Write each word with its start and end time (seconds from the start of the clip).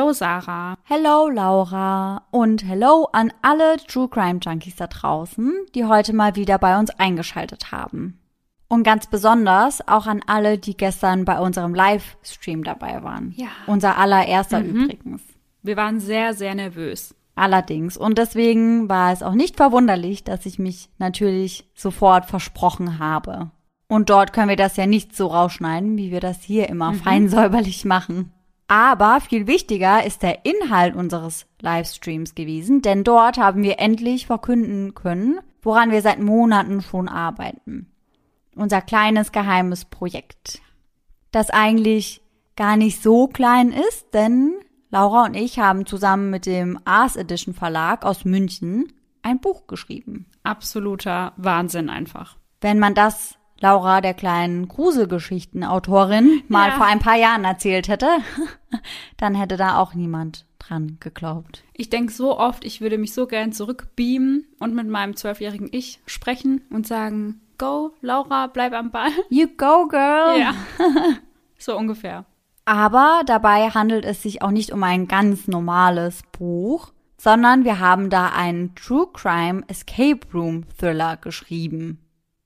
Hello 0.00 0.14
Sarah. 0.14 0.78
Hello 0.84 1.28
Laura 1.28 2.22
und 2.30 2.64
hello 2.64 3.10
an 3.12 3.34
alle 3.42 3.76
True 3.86 4.08
Crime 4.08 4.40
Junkies 4.40 4.76
da 4.76 4.86
draußen, 4.86 5.52
die 5.74 5.84
heute 5.84 6.14
mal 6.14 6.36
wieder 6.36 6.58
bei 6.58 6.78
uns 6.78 6.88
eingeschaltet 6.88 7.70
haben. 7.70 8.18
Und 8.66 8.82
ganz 8.82 9.08
besonders 9.08 9.86
auch 9.86 10.06
an 10.06 10.22
alle, 10.26 10.56
die 10.56 10.74
gestern 10.74 11.26
bei 11.26 11.38
unserem 11.38 11.74
Livestream 11.74 12.64
dabei 12.64 13.02
waren. 13.02 13.34
Ja. 13.36 13.48
Unser 13.66 13.98
allererster 13.98 14.60
Mhm. 14.60 14.84
übrigens. 14.84 15.20
Wir 15.62 15.76
waren 15.76 16.00
sehr, 16.00 16.32
sehr 16.32 16.54
nervös. 16.54 17.14
Allerdings. 17.34 17.98
Und 17.98 18.16
deswegen 18.16 18.88
war 18.88 19.12
es 19.12 19.22
auch 19.22 19.34
nicht 19.34 19.58
verwunderlich, 19.58 20.24
dass 20.24 20.46
ich 20.46 20.58
mich 20.58 20.88
natürlich 20.96 21.68
sofort 21.74 22.24
versprochen 22.24 22.98
habe. 22.98 23.50
Und 23.86 24.08
dort 24.08 24.32
können 24.32 24.48
wir 24.48 24.56
das 24.56 24.78
ja 24.78 24.86
nicht 24.86 25.14
so 25.14 25.26
rausschneiden, 25.26 25.98
wie 25.98 26.10
wir 26.10 26.20
das 26.20 26.40
hier 26.40 26.70
immer 26.70 26.94
fein 26.94 27.28
säuberlich 27.28 27.84
machen. 27.84 28.32
Aber 28.70 29.20
viel 29.20 29.48
wichtiger 29.48 30.06
ist 30.06 30.22
der 30.22 30.44
Inhalt 30.44 30.94
unseres 30.94 31.44
Livestreams 31.60 32.36
gewesen, 32.36 32.82
denn 32.82 33.02
dort 33.02 33.36
haben 33.36 33.64
wir 33.64 33.80
endlich 33.80 34.28
verkünden 34.28 34.94
können, 34.94 35.40
woran 35.60 35.90
wir 35.90 36.00
seit 36.02 36.20
Monaten 36.20 36.80
schon 36.80 37.08
arbeiten. 37.08 37.90
Unser 38.54 38.80
kleines 38.80 39.32
geheimes 39.32 39.86
Projekt. 39.86 40.62
Das 41.32 41.50
eigentlich 41.50 42.22
gar 42.54 42.76
nicht 42.76 43.02
so 43.02 43.26
klein 43.26 43.72
ist, 43.72 44.14
denn 44.14 44.52
Laura 44.90 45.24
und 45.24 45.34
ich 45.34 45.58
haben 45.58 45.84
zusammen 45.84 46.30
mit 46.30 46.46
dem 46.46 46.78
Ars 46.84 47.16
Edition 47.16 47.54
Verlag 47.54 48.04
aus 48.04 48.24
München 48.24 48.92
ein 49.22 49.40
Buch 49.40 49.66
geschrieben. 49.66 50.26
Absoluter 50.44 51.32
Wahnsinn 51.36 51.90
einfach. 51.90 52.36
Wenn 52.60 52.78
man 52.78 52.94
das 52.94 53.34
Laura 53.60 54.00
der 54.00 54.14
kleinen 54.14 54.68
Gruselgeschichten-Autorin 54.68 56.42
mal 56.48 56.68
Ja. 56.70 56.76
vor 56.76 56.86
ein 56.86 56.98
paar 56.98 57.16
Jahren 57.16 57.44
erzählt 57.44 57.88
hätte, 57.88 58.06
dann 59.16 59.34
hätte 59.34 59.56
da 59.56 59.78
auch 59.78 59.94
niemand 59.94 60.46
dran 60.58 60.96
geglaubt. 61.00 61.62
Ich 61.74 61.90
denke 61.90 62.12
so 62.12 62.38
oft, 62.38 62.64
ich 62.64 62.80
würde 62.80 62.98
mich 62.98 63.12
so 63.12 63.26
gern 63.26 63.52
zurückbeamen 63.52 64.46
und 64.58 64.74
mit 64.74 64.88
meinem 64.88 65.16
zwölfjährigen 65.16 65.68
Ich 65.72 66.00
sprechen 66.06 66.62
und 66.70 66.86
sagen, 66.86 67.40
go, 67.58 67.92
Laura, 68.00 68.46
bleib 68.46 68.72
am 68.72 68.90
Ball. 68.90 69.10
You 69.30 69.46
go, 69.56 69.86
girl! 69.88 70.38
Ja. 70.38 70.54
so 71.58 71.76
ungefähr. 71.76 72.24
Aber 72.64 73.22
dabei 73.26 73.70
handelt 73.70 74.04
es 74.04 74.22
sich 74.22 74.42
auch 74.42 74.50
nicht 74.50 74.70
um 74.72 74.82
ein 74.84 75.08
ganz 75.08 75.48
normales 75.48 76.22
Buch, 76.32 76.92
sondern 77.18 77.64
wir 77.64 77.80
haben 77.80 78.08
da 78.10 78.28
einen 78.28 78.74
True 78.74 79.08
Crime 79.12 79.62
Escape 79.66 80.20
Room 80.32 80.64
Thriller 80.78 81.16
geschrieben. 81.16 81.98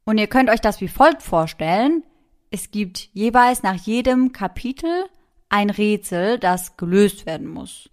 Und 0.05 0.19
ihr 0.19 0.27
könnt 0.27 0.51
euch 0.51 0.61
das 0.61 0.81
wie 0.81 0.89
folgt 0.89 1.23
vorstellen. 1.23 2.03
Es 2.51 2.71
gibt 2.71 3.09
jeweils 3.13 3.63
nach 3.63 3.75
jedem 3.75 4.33
Kapitel 4.33 5.05
ein 5.49 5.71
Rätsel, 5.71 6.39
das 6.39 6.77
gelöst 6.77 7.27
werden 7.27 7.49
muss. 7.49 7.91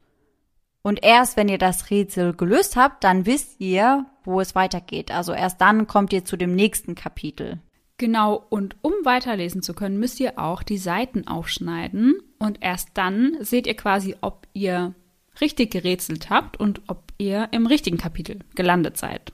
Und 0.84 1.04
erst 1.04 1.38
wenn 1.38 1.48
ihr 1.48 1.58
das 1.58 1.90
Rätsel 1.90 2.34
gelöst 2.34 2.76
habt, 2.76 3.04
dann 3.04 3.26
wisst 3.26 3.60
ihr, 3.60 4.06
wo 4.24 4.42
es 4.42 4.56
weitergeht. 4.56 5.12
Also 5.12 5.34
erst 5.34 5.62
dann 5.62 5.88
kommt 5.88 6.12
ihr 6.12 6.26
zu 6.26 6.38
dem 6.38 6.56
nächsten 6.56 6.96
Kapitel. 6.96 7.60
Genau, 7.98 8.44
und 8.50 8.78
um 8.82 8.94
weiterlesen 9.04 9.62
zu 9.62 9.76
können, 9.76 10.00
müsst 10.00 10.20
ihr 10.20 10.40
auch 10.40 10.64
die 10.64 10.80
Seiten 10.80 11.28
aufschneiden 11.28 12.16
und 12.40 12.58
erst 12.62 12.90
dann 12.96 13.38
seht 13.42 13.68
ihr 13.68 13.76
quasi, 13.76 14.16
ob 14.22 14.48
ihr 14.54 14.96
richtig 15.40 15.72
gerätselt 15.72 16.32
habt 16.32 16.60
und 16.60 16.82
ob 16.88 17.14
ihr 17.20 17.50
im 17.52 17.68
richtigen 17.68 17.98
Kapitel 17.98 18.40
gelandet 18.56 18.98
seid. 18.98 19.34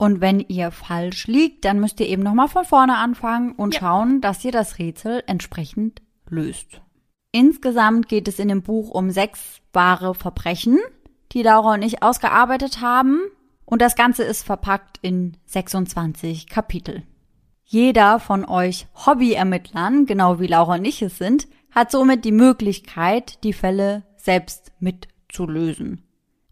Und 0.00 0.22
wenn 0.22 0.40
ihr 0.40 0.70
falsch 0.70 1.26
liegt, 1.26 1.66
dann 1.66 1.78
müsst 1.78 2.00
ihr 2.00 2.08
eben 2.08 2.22
nochmal 2.22 2.48
von 2.48 2.64
vorne 2.64 2.96
anfangen 2.96 3.52
und 3.52 3.74
Ja. 3.74 3.80
schauen, 3.80 4.22
dass 4.22 4.42
ihr 4.42 4.50
das 4.50 4.78
Rätsel 4.78 5.22
entsprechend 5.26 6.00
löst. 6.26 6.80
Insgesamt 7.32 8.08
geht 8.08 8.26
es 8.26 8.38
in 8.38 8.48
dem 8.48 8.62
Buch 8.62 8.88
um 8.88 9.10
sechs 9.10 9.60
wahre 9.74 10.14
Verbrechen, 10.14 10.78
die 11.32 11.42
Laura 11.42 11.74
und 11.74 11.82
ich 11.82 12.02
ausgearbeitet 12.02 12.80
haben. 12.80 13.20
Und 13.66 13.82
das 13.82 13.94
Ganze 13.94 14.22
ist 14.22 14.42
verpackt 14.42 14.96
in 15.02 15.36
26 15.44 16.48
Kapitel. 16.48 17.02
Jeder 17.64 18.20
von 18.20 18.46
euch 18.46 18.86
Hobbyermittlern, 19.04 20.06
genau 20.06 20.40
wie 20.40 20.46
Laura 20.46 20.76
und 20.76 20.86
ich 20.86 21.02
es 21.02 21.18
sind, 21.18 21.46
hat 21.72 21.90
somit 21.90 22.24
die 22.24 22.32
Möglichkeit, 22.32 23.44
die 23.44 23.52
Fälle 23.52 24.04
selbst 24.16 24.72
mitzulösen. 24.80 26.06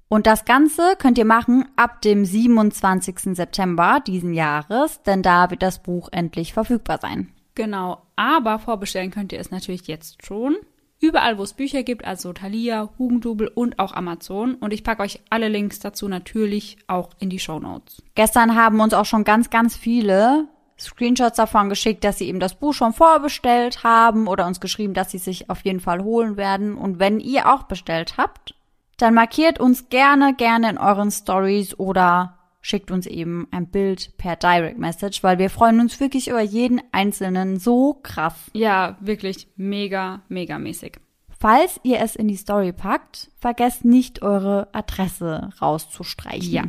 Und 0.08 0.26
das 0.26 0.46
Ganze 0.46 0.94
könnt 0.98 1.19
ihr 1.19 1.26
machen 1.26 1.66
ab 1.76 2.00
dem 2.00 2.24
27. 2.24 3.36
September 3.36 4.00
diesen 4.06 4.32
Jahres, 4.32 5.02
denn 5.02 5.22
da 5.22 5.50
wird 5.50 5.62
das 5.62 5.82
Buch 5.82 6.08
endlich 6.12 6.54
verfügbar 6.54 6.98
sein. 7.00 7.28
Genau, 7.54 8.02
aber 8.16 8.58
vorbestellen 8.58 9.10
könnt 9.10 9.32
ihr 9.32 9.41
es 9.41 9.50
natürlich 9.50 9.86
jetzt 9.86 10.24
schon. 10.24 10.56
Überall, 11.00 11.38
wo 11.38 11.42
es 11.42 11.52
Bücher 11.52 11.82
gibt, 11.82 12.04
also 12.04 12.32
Thalia, 12.32 12.88
Hugendubel 12.98 13.48
und 13.48 13.78
auch 13.78 13.92
Amazon. 13.92 14.54
Und 14.54 14.72
ich 14.72 14.82
packe 14.82 15.02
euch 15.02 15.20
alle 15.30 15.48
Links 15.48 15.78
dazu 15.78 16.08
natürlich 16.08 16.78
auch 16.88 17.10
in 17.20 17.30
die 17.30 17.38
Show 17.38 17.60
Notes. 17.60 18.02
Gestern 18.14 18.56
haben 18.56 18.80
uns 18.80 18.94
auch 18.94 19.04
schon 19.04 19.25
ganz, 19.25 19.50
ganz 19.50 19.76
viele 19.76 20.48
Screenshots 20.78 21.36
davon 21.36 21.69
geschickt, 21.69 22.02
dass 22.02 22.19
sie 22.19 22.28
eben 22.28 22.40
das 22.40 22.54
Buch 22.54 22.72
schon 22.72 22.92
vorbestellt 22.92 23.84
haben 23.84 24.26
oder 24.26 24.46
uns 24.46 24.60
geschrieben, 24.60 24.94
dass 24.94 25.10
sie 25.10 25.19
sich 25.19 25.50
auf 25.50 25.60
jeden 25.64 25.80
Fall 25.80 26.02
holen 26.02 26.36
werden. 26.36 26.76
Und 26.76 26.98
wenn 26.98 27.20
ihr 27.20 27.52
auch 27.52 27.64
bestellt 27.64 28.16
habt, 28.16 28.54
dann 28.98 29.14
markiert 29.14 29.59
uns 29.59 29.88
gerne, 29.88 30.34
gerne 30.34 30.70
in 30.70 30.78
euren 30.78 31.10
Stories 31.10 31.78
oder 31.78 32.38
schickt 32.60 32.91
uns 32.91 33.06
eben 33.06 33.48
ein 33.50 33.69
Bild 33.69 34.16
per 34.19 34.36
Direct 34.36 34.78
Message, 34.78 35.22
weil 35.22 35.38
wir 35.38 35.50
freuen 35.50 35.81
uns 35.81 35.98
wirklich 36.00 36.28
über 36.28 36.42
jeden 36.42 36.82
einzelnen 36.92 37.58
so 37.58 37.94
krass. 37.94 38.34
Ja, 38.53 38.98
wirklich 39.00 39.48
mega, 39.56 40.22
mega 40.28 40.58
mäßig. 40.58 40.98
Falls 41.41 41.78
ihr 41.84 42.00
es 42.00 42.16
in 42.16 42.26
die 42.26 42.37
Story 42.37 42.72
packt, 42.72 43.31
vergesst 43.38 43.84
nicht 43.84 44.22
eure 44.22 44.69
Adresse 44.72 45.50
rauszustreichen. 45.62 46.53
Ja. 46.53 46.64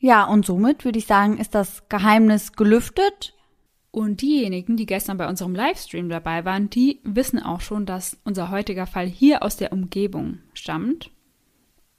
Ja, 0.00 0.24
und 0.24 0.46
somit 0.46 0.84
würde 0.84 0.98
ich 0.98 1.06
sagen, 1.06 1.38
ist 1.38 1.54
das 1.54 1.88
Geheimnis 1.88 2.52
gelüftet. 2.52 3.34
Und 3.90 4.20
diejenigen, 4.20 4.76
die 4.76 4.86
gestern 4.86 5.16
bei 5.16 5.28
unserem 5.28 5.54
Livestream 5.54 6.08
dabei 6.08 6.44
waren, 6.44 6.70
die 6.70 7.00
wissen 7.02 7.42
auch 7.42 7.60
schon, 7.60 7.86
dass 7.86 8.18
unser 8.24 8.50
heutiger 8.50 8.86
Fall 8.86 9.06
hier 9.06 9.42
aus 9.42 9.56
der 9.56 9.72
Umgebung 9.72 10.38
stammt. 10.52 11.10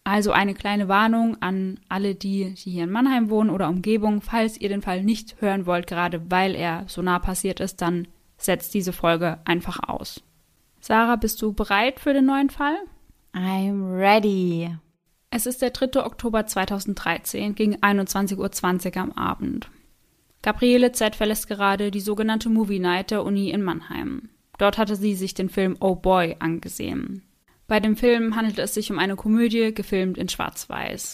Also 0.09 0.31
eine 0.31 0.55
kleine 0.55 0.87
Warnung 0.87 1.39
an 1.39 1.79
alle, 1.87 2.15
die, 2.15 2.55
die 2.55 2.71
hier 2.71 2.85
in 2.85 2.89
Mannheim 2.89 3.29
wohnen 3.29 3.51
oder 3.51 3.69
Umgebung. 3.69 4.21
Falls 4.21 4.59
ihr 4.59 4.67
den 4.67 4.81
Fall 4.81 5.03
nicht 5.03 5.39
hören 5.39 5.67
wollt, 5.67 5.85
gerade 5.85 6.31
weil 6.31 6.55
er 6.55 6.85
so 6.87 7.03
nah 7.03 7.19
passiert 7.19 7.59
ist, 7.59 7.79
dann 7.83 8.07
setzt 8.35 8.73
diese 8.73 8.91
Folge 8.91 9.37
einfach 9.45 9.87
aus. 9.87 10.23
Sarah, 10.79 11.15
bist 11.15 11.39
du 11.43 11.53
bereit 11.53 11.99
für 11.99 12.11
den 12.13 12.25
neuen 12.25 12.49
Fall? 12.49 12.75
I'm 13.35 13.99
ready. 13.99 14.75
Es 15.29 15.45
ist 15.45 15.61
der 15.61 15.69
3. 15.69 16.03
Oktober 16.03 16.47
2013 16.47 17.53
gegen 17.53 17.75
21.20 17.75 18.95
Uhr 18.95 19.03
am 19.03 19.11
Abend. 19.11 19.69
Gabriele 20.41 20.91
Z 20.91 21.17
verlässt 21.17 21.47
gerade 21.47 21.91
die 21.91 22.01
sogenannte 22.01 22.49
Movie 22.49 22.79
Night 22.79 23.11
der 23.11 23.23
Uni 23.23 23.51
in 23.51 23.61
Mannheim. 23.61 24.29
Dort 24.57 24.79
hatte 24.79 24.95
sie 24.95 25.13
sich 25.13 25.35
den 25.35 25.49
Film 25.49 25.77
Oh 25.79 25.93
Boy 25.93 26.35
angesehen. 26.39 27.28
Bei 27.69 27.79
dem 27.79 27.95
Film 27.95 28.35
handelt 28.35 28.57
es 28.57 28.73
sich 28.73 28.91
um 28.91 28.97
eine 28.97 29.15
Komödie, 29.15 29.73
gefilmt 29.75 30.17
in 30.17 30.27
Schwarz-Weiß. 30.27 31.13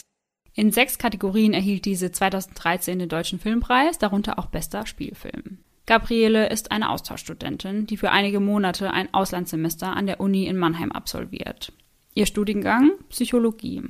In 0.54 0.72
sechs 0.72 0.96
Kategorien 0.96 1.52
erhielt 1.52 1.84
diese 1.84 2.10
2013 2.10 2.98
den 2.98 3.10
Deutschen 3.10 3.38
Filmpreis, 3.38 3.98
darunter 3.98 4.38
auch 4.38 4.46
bester 4.46 4.86
Spielfilm. 4.86 5.58
Gabriele 5.84 6.48
ist 6.48 6.72
eine 6.72 6.88
Austauschstudentin, 6.88 7.86
die 7.86 7.98
für 7.98 8.10
einige 8.10 8.40
Monate 8.40 8.90
ein 8.90 9.12
Auslandssemester 9.12 9.94
an 9.94 10.06
der 10.06 10.18
Uni 10.18 10.46
in 10.46 10.56
Mannheim 10.56 10.92
absolviert. 10.92 11.74
Ihr 12.14 12.24
Studiengang 12.24 12.92
Psychologie. 13.10 13.82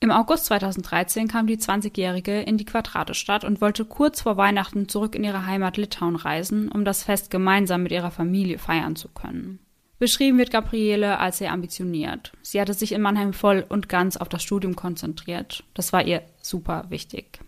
Im 0.00 0.10
August 0.10 0.46
2013 0.46 1.28
kam 1.28 1.46
die 1.46 1.58
20-Jährige 1.58 2.40
in 2.40 2.58
die 2.58 2.64
Quadratestadt 2.64 3.44
und 3.44 3.60
wollte 3.60 3.84
kurz 3.84 4.22
vor 4.22 4.36
Weihnachten 4.36 4.88
zurück 4.88 5.14
in 5.14 5.22
ihre 5.22 5.46
Heimat 5.46 5.76
Litauen 5.76 6.16
reisen, 6.16 6.72
um 6.72 6.84
das 6.84 7.04
Fest 7.04 7.30
gemeinsam 7.30 7.84
mit 7.84 7.92
ihrer 7.92 8.10
Familie 8.10 8.58
feiern 8.58 8.96
zu 8.96 9.08
können. 9.08 9.60
Beschrieben 10.00 10.38
wird 10.38 10.50
Gabriele 10.50 11.18
als 11.18 11.38
sehr 11.38 11.52
ambitioniert. 11.52 12.32
Sie 12.40 12.58
hatte 12.58 12.72
sich 12.72 12.92
in 12.92 13.02
Mannheim 13.02 13.34
voll 13.34 13.66
und 13.68 13.90
ganz 13.90 14.16
auf 14.16 14.30
das 14.30 14.42
Studium 14.42 14.74
konzentriert. 14.74 15.62
Das 15.74 15.92
war 15.92 16.02
ihr 16.06 16.22
super 16.40 16.86
wichtig. 16.88 17.38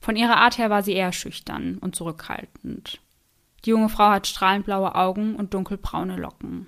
Von 0.00 0.16
ihrer 0.16 0.38
Art 0.38 0.58
her 0.58 0.68
war 0.68 0.82
sie 0.82 0.94
eher 0.94 1.12
schüchtern 1.12 1.78
und 1.78 1.94
zurückhaltend. 1.94 3.00
Die 3.64 3.70
junge 3.70 3.88
Frau 3.88 4.08
hat 4.08 4.26
strahlend 4.26 4.66
blaue 4.66 4.96
Augen 4.96 5.36
und 5.36 5.54
dunkelbraune 5.54 6.16
Locken. 6.16 6.66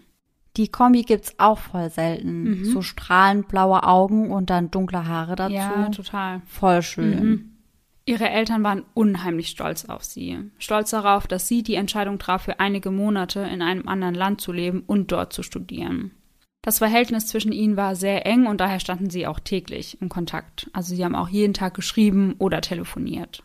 Die 0.57 0.69
Kombi 0.69 1.03
gibt's 1.03 1.35
auch 1.39 1.59
voll 1.59 1.91
selten. 1.91 2.65
So 2.65 2.81
strahlend 2.83 3.49
blaue 3.49 3.83
Augen 3.83 4.31
und 4.31 4.51
dann 4.51 4.71
dunkle 4.71 5.07
Haare 5.09 5.35
dazu. 5.35 5.53
Ja, 5.53 5.89
total. 5.89 6.43
voll 6.47 6.83
schön. 6.83 7.58
Ihre 8.09 8.31
Eltern 8.31 8.65
waren 8.65 8.85
unheimlich 8.95 9.49
stolz 9.49 9.85
auf 9.85 10.03
sie. 10.03 10.39
Stolz 10.59 10.89
darauf, 10.89 11.27
dass 11.27 11.47
sie 11.47 11.63
die 11.63 11.75
Entscheidung 11.75 12.19
traf, 12.19 12.45
für 12.45 12.59
einige 12.59 12.91
Monate 12.91 13.41
in 13.41 13.61
einem 13.61 13.87
anderen 13.87 14.15
Land 14.15 14.41
zu 14.41 14.51
leben 14.51 14.83
und 14.87 15.13
dort 15.13 15.35
zu 15.35 15.43
studieren. 15.43 16.13
Das 16.63 16.79
Verhältnis 16.79 17.27
zwischen 17.27 17.53
ihnen 17.53 17.77
war 17.77 17.97
sehr 17.97 18.25
eng 18.25 18.47
und 18.47 18.63
daher 18.63 18.81
standen 18.81 19.11
sie 19.11 19.27
auch 19.27 19.39
täglich 19.39 20.01
im 20.01 20.09
Kontakt. 20.09 20.71
Also 20.73 20.95
sie 20.95 21.05
haben 21.05 21.15
auch 21.15 21.29
jeden 21.29 21.53
Tag 21.53 21.75
geschrieben 21.75 22.35
oder 22.39 22.63
telefoniert. 22.63 23.43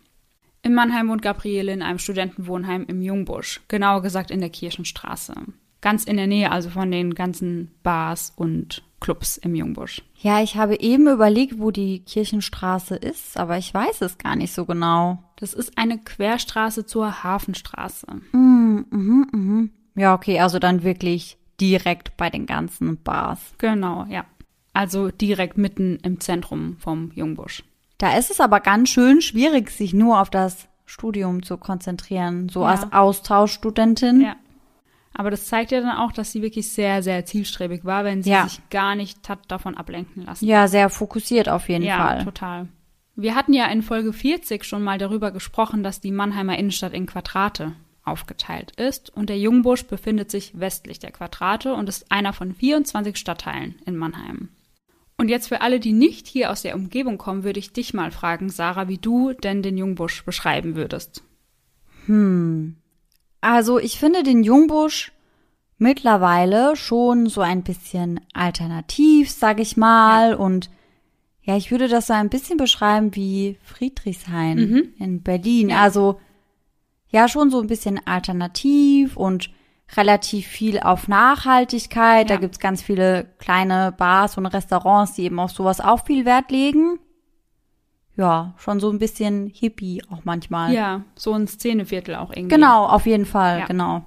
In 0.62 0.74
Mannheim 0.74 1.10
wohnt 1.10 1.22
Gabriele 1.24 1.74
in 1.74 1.82
einem 1.82 2.00
Studentenwohnheim 2.00 2.86
im 2.88 3.02
Jungbusch, 3.02 3.60
genauer 3.68 4.02
gesagt 4.02 4.32
in 4.32 4.40
der 4.40 4.50
Kirchenstraße. 4.50 5.34
Ganz 5.82 6.06
in 6.06 6.16
der 6.16 6.28
Nähe 6.28 6.54
also 6.54 6.70
von 6.70 6.90
den 6.90 7.16
ganzen 7.16 7.72
Bars 7.84 8.32
und 8.38 8.82
Clubs 9.04 9.38
im 9.38 9.54
Jungbusch. 9.54 10.02
Ja, 10.22 10.42
ich 10.42 10.56
habe 10.56 10.80
eben 10.80 11.08
überlegt, 11.08 11.60
wo 11.60 11.72
die 11.72 12.00
Kirchenstraße 12.00 12.96
ist, 12.96 13.38
aber 13.38 13.58
ich 13.58 13.74
weiß 13.74 14.02
es 14.02 14.18
gar 14.18 14.36
nicht 14.38 14.54
so 14.54 14.66
genau. 14.66 15.22
Das 15.36 15.54
ist 15.54 15.78
eine 15.78 15.98
Querstraße 16.00 16.86
zur 16.86 17.22
Hafenstraße. 17.24 18.08
Mm, 18.32 18.86
mhm, 18.90 19.28
mhm. 19.32 19.70
Ja, 19.96 20.16
okay, 20.16 20.40
also 20.40 20.58
dann 20.58 20.84
wirklich 20.84 21.38
direkt 21.60 22.16
bei 22.18 22.30
den 22.30 22.46
ganzen 22.46 22.98
Bars. 23.04 23.40
Genau, 23.58 24.06
ja. 24.10 24.26
Also 24.74 25.12
direkt 25.12 25.58
mitten 25.58 25.98
im 26.02 26.20
Zentrum 26.22 26.78
vom 26.80 27.12
Jungbusch. 27.14 27.64
Da 27.98 28.18
ist 28.18 28.32
es 28.32 28.40
aber 28.40 28.60
ganz 28.62 28.90
schön 28.90 29.22
schwierig, 29.22 29.70
sich 29.70 29.94
nur 29.94 30.20
auf 30.22 30.30
das 30.30 30.68
Studium 30.86 31.44
zu 31.44 31.58
konzentrieren, 31.58 32.48
so 32.50 32.62
Ja. 32.62 32.68
als 32.70 32.92
Austauschstudentin. 32.94 34.22
Ja. 34.22 34.36
Aber 35.14 35.30
das 35.30 35.46
zeigt 35.46 35.72
ja 35.72 35.80
dann 35.82 35.96
auch, 35.98 36.12
dass 36.12 36.32
sie 36.32 36.42
wirklich 36.42 36.70
sehr, 36.70 37.04
sehr 37.04 37.26
zielstrebig 37.26 37.86
war, 37.86 38.04
wenn 38.04 38.24
sie 38.24 38.32
Ja. 38.32 38.48
sich 38.48 38.68
gar 38.70 38.96
nicht 38.96 39.30
hat 39.30 39.40
davon 39.50 39.76
ablenken 39.78 40.24
lassen. 40.26 40.46
Ja, 40.46 40.68
sehr 40.68 40.90
fokussiert 40.90 41.50
auf 41.50 41.70
jeden 41.70 41.84
ja, 41.86 41.98
Fall. 41.98 42.24
total. 42.24 42.68
Wir 43.16 43.36
hatten 43.36 43.54
ja 43.54 43.68
in 43.68 43.84
Folge 43.84 44.12
40 44.12 44.64
schon 44.64 44.82
mal 44.84 44.98
darüber 44.98 45.30
gesprochen, 45.32 45.84
dass 45.84 46.02
die 46.02 46.12
Mannheimer 46.12 46.58
Innenstadt 46.58 46.94
in 46.94 47.06
Quadrate 47.06 47.74
aufgeteilt 48.04 48.72
ist 48.76 49.16
und 49.16 49.30
der 49.30 49.38
Jungbusch 49.38 49.86
befindet 49.86 50.32
sich 50.32 50.60
westlich 50.60 50.98
der 51.00 51.12
Quadrate 51.12 51.74
und 51.76 51.88
ist 51.88 52.12
einer 52.12 52.34
von 52.34 52.54
24 52.56 53.16
Stadtteilen 53.16 53.76
in 53.86 53.96
Mannheim. 53.96 54.50
Und 55.16 55.30
jetzt 55.30 55.48
für 55.48 55.62
alle, 55.62 55.80
die 55.80 55.94
nicht 55.94 56.28
hier 56.28 56.50
aus 56.52 56.64
der 56.64 56.76
Umgebung 56.76 57.20
kommen, 57.20 57.44
würde 57.44 57.60
ich 57.60 57.72
dich 57.72 57.94
mal 57.94 58.12
fragen, 58.12 58.50
Sarah, 58.50 58.88
wie 58.88 58.98
du 58.98 59.32
denn 59.34 59.62
den 59.62 59.78
Jungbusch 59.78 60.26
beschreiben 60.26 60.76
würdest. 60.76 61.24
Also 63.44 63.78
ich 63.78 64.00
finde 64.00 64.24
den 64.24 64.44
Jungbusch 64.44 65.12
mittlerweile 65.78 66.76
schon 66.76 67.28
so 67.28 67.42
ein 67.42 67.64
bisschen 67.64 68.22
alternativ, 68.34 69.30
sag 69.32 69.60
ich 69.60 69.76
mal. 69.76 70.34
Und 70.34 70.70
ja, 71.42 71.58
ich 71.58 71.70
würde 71.70 71.90
das 71.90 72.08
so 72.08 72.14
ein 72.14 72.30
bisschen 72.30 72.58
beschreiben 72.58 73.16
wie 73.16 73.58
Friedrichshain 73.64 74.94
in 74.98 75.24
Berlin. 75.24 75.70
Ja. 75.70 75.82
Also 75.82 76.20
ja, 77.10 77.28
schon 77.28 77.52
so 77.52 77.60
ein 77.60 77.68
bisschen 77.68 78.00
alternativ 78.08 79.18
und 79.18 79.50
relativ 79.96 80.48
viel 80.48 80.80
auf 80.80 81.08
Nachhaltigkeit. 81.08 82.30
Da 82.30 82.36
Ja. 82.36 82.40
gibt's 82.40 82.60
ganz 82.60 82.82
viele 82.82 83.26
kleine 83.40 83.94
Bars 83.96 84.38
und 84.38 84.46
Restaurants, 84.46 85.14
die 85.16 85.24
eben 85.26 85.40
auf 85.40 85.52
sowas 85.52 85.82
auch 85.82 86.06
viel 86.06 86.24
Wert 86.26 86.50
legen. 86.50 86.98
Ja, 88.16 88.54
schon 88.58 88.80
so 88.80 88.90
ein 88.92 89.00
bisschen 89.00 89.48
hippie 89.48 90.04
auch 90.10 90.24
manchmal. 90.24 90.74
Ja, 90.74 91.04
so 91.16 91.34
ein 91.34 91.48
Szeneviertel 91.48 92.16
auch 92.16 92.30
irgendwie. 92.32 92.56
Genau, 92.56 92.86
auf 92.86 93.06
jeden 93.06 93.26
Fall, 93.26 93.60
Ja. 93.60 93.66
genau. 93.66 94.04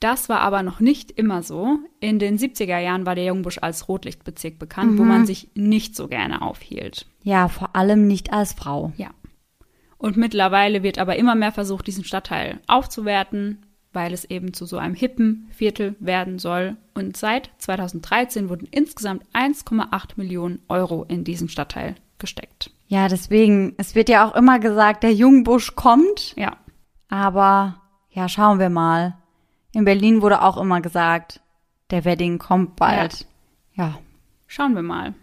Das 0.00 0.28
war 0.28 0.40
aber 0.42 0.62
noch 0.62 0.78
nicht 0.78 1.10
immer 1.10 1.42
so. 1.42 1.78
In 1.98 2.20
den 2.20 2.38
70er 2.38 2.78
Jahren 2.78 3.04
war 3.04 3.16
der 3.16 3.24
Jungbusch 3.24 3.58
als 3.60 3.88
Rotlichtbezirk 3.88 4.56
bekannt, 4.56 4.96
wo 4.96 5.02
man 5.02 5.26
sich 5.26 5.50
nicht 5.54 5.96
so 5.96 6.06
gerne 6.06 6.40
aufhielt. 6.42 7.06
Ja, 7.24 7.48
vor 7.48 7.74
allem 7.74 8.06
nicht 8.06 8.32
als 8.32 8.52
Frau. 8.52 8.92
Ja. 8.96 9.10
Und 9.96 10.16
mittlerweile 10.16 10.84
wird 10.84 10.98
aber 11.00 11.16
immer 11.16 11.34
mehr 11.34 11.50
versucht, 11.50 11.88
diesen 11.88 12.04
Stadtteil 12.04 12.60
aufzuwerten, 12.68 13.66
weil 13.92 14.12
es 14.12 14.24
eben 14.24 14.54
zu 14.54 14.66
so 14.66 14.78
einem 14.78 14.94
hippen 14.94 15.48
Viertel 15.50 15.96
werden 15.98 16.38
soll. 16.38 16.76
Und 16.94 17.16
seit 17.16 17.50
2013 17.58 18.48
wurden 18.48 18.68
insgesamt 18.70 19.24
1,8 19.32 20.10
Millionen 20.14 20.60
Euro 20.68 21.04
in 21.08 21.24
diesen 21.24 21.48
Stadtteil 21.48 21.96
gesteckt. 22.18 22.70
Ja, 22.88 23.06
deswegen, 23.08 23.74
es 23.76 23.94
wird 23.94 24.08
ja 24.08 24.26
auch 24.26 24.34
immer 24.34 24.58
gesagt, 24.58 25.02
der 25.02 25.12
Jungbusch 25.12 25.76
kommt, 25.76 26.34
Ja. 26.36 26.56
aber 27.08 27.80
ja, 28.10 28.28
schauen 28.28 28.58
wir 28.58 28.70
mal. 28.70 29.16
In 29.74 29.84
Berlin 29.84 30.22
wurde 30.22 30.42
auch 30.42 30.56
immer 30.56 30.80
gesagt, 30.80 31.40
der 31.90 32.04
Wedding 32.04 32.38
kommt 32.38 32.76
bald. 32.76 33.26
Ja. 33.74 33.98
Schauen 34.46 34.74
wir 34.74 34.82
mal. 34.82 35.14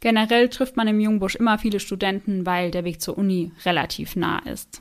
Generell 0.00 0.48
trifft 0.48 0.76
man 0.76 0.88
im 0.88 0.98
Jungbusch 1.00 1.34
immer 1.36 1.58
viele 1.58 1.80
Studenten, 1.80 2.46
weil 2.46 2.70
der 2.70 2.84
Weg 2.84 3.00
zur 3.02 3.18
Uni 3.18 3.52
relativ 3.66 4.16
nah 4.16 4.38
ist. 4.40 4.80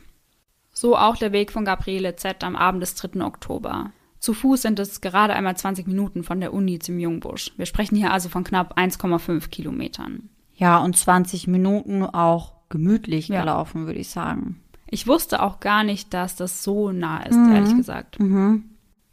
So 0.72 0.98
auch 0.98 1.18
der 1.18 1.34
Weg 1.34 1.52
von 1.52 1.66
Gabriele 1.66 2.16
Z 2.16 2.44
am 2.44 2.56
Abend 2.56 2.82
des 2.82 2.96
3. 2.96 3.22
Oktober. 3.24 3.92
Zu 4.20 4.34
Fuß 4.34 4.62
sind 4.64 4.80
es 4.80 5.02
gerade 5.02 5.34
einmal 5.34 5.56
20 5.56 5.88
Minuten 5.88 6.24
von 6.24 6.40
der 6.40 6.54
Uni 6.54 6.80
zum 6.80 6.98
Jungbusch. 7.00 7.52
Wir 7.58 7.66
sprechen 7.66 7.96
hier 7.98 8.12
also 8.12 8.30
von 8.30 8.44
knapp 8.44 8.78
1,5 8.78 9.50
Kilometern. 9.50 10.30
Ja, 10.56 10.78
und 10.78 10.96
20 10.98 11.48
Minuten 11.48 12.04
auch 12.04 12.54
gemütlich 12.70 13.28
Ja. 13.28 13.42
gelaufen, 13.42 13.86
würde 13.86 14.00
ich 14.00 14.10
sagen. 14.10 14.62
Ich 14.88 15.08
wusste 15.08 15.42
auch 15.42 15.60
gar 15.60 15.84
nicht, 15.84 16.14
dass 16.14 16.36
das 16.36 16.64
so 16.64 16.92
nah 16.92 17.24
ist, 17.24 17.36
ehrlich 17.36 17.76
gesagt. 17.76 18.18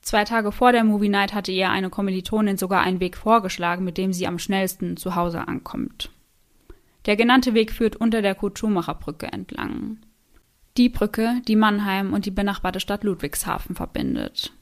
Zwei 0.03 0.25
Tage 0.25 0.53
vor 0.53 0.73
der 0.73 0.85
Movie 0.85 1.09
Night 1.09 1.33
hatte 1.33 1.53
ihr 1.53 1.71
eine 1.71 1.91
Kommilitonin 1.91 2.57
sogar 2.57 2.83
einen 2.83 3.01
Weg 3.01 3.17
vorgeschlagen, 3.17 3.85
mit 3.85 3.99
dem 3.99 4.13
sie 4.13 4.27
am 4.27 4.39
schnellsten 4.39 4.97
zu 4.97 5.15
Hause 5.15 5.47
ankommt. 5.49 6.11
Der 7.07 7.17
genannte 7.17 7.55
Weg 7.55 7.73
führt 7.73 7.97
unter 7.97 8.23
der 8.23 8.35
Brücke 8.35 9.27
entlang. 9.33 9.99
Die 10.77 10.89
Brücke, 10.89 11.41
die 11.49 11.57
Mannheim 11.57 12.13
und 12.13 12.27
die 12.27 12.31
benachbarte 12.31 12.81
Stadt 12.81 13.05
Ludwigshafen 13.05 13.75
verbindet. 13.75 14.53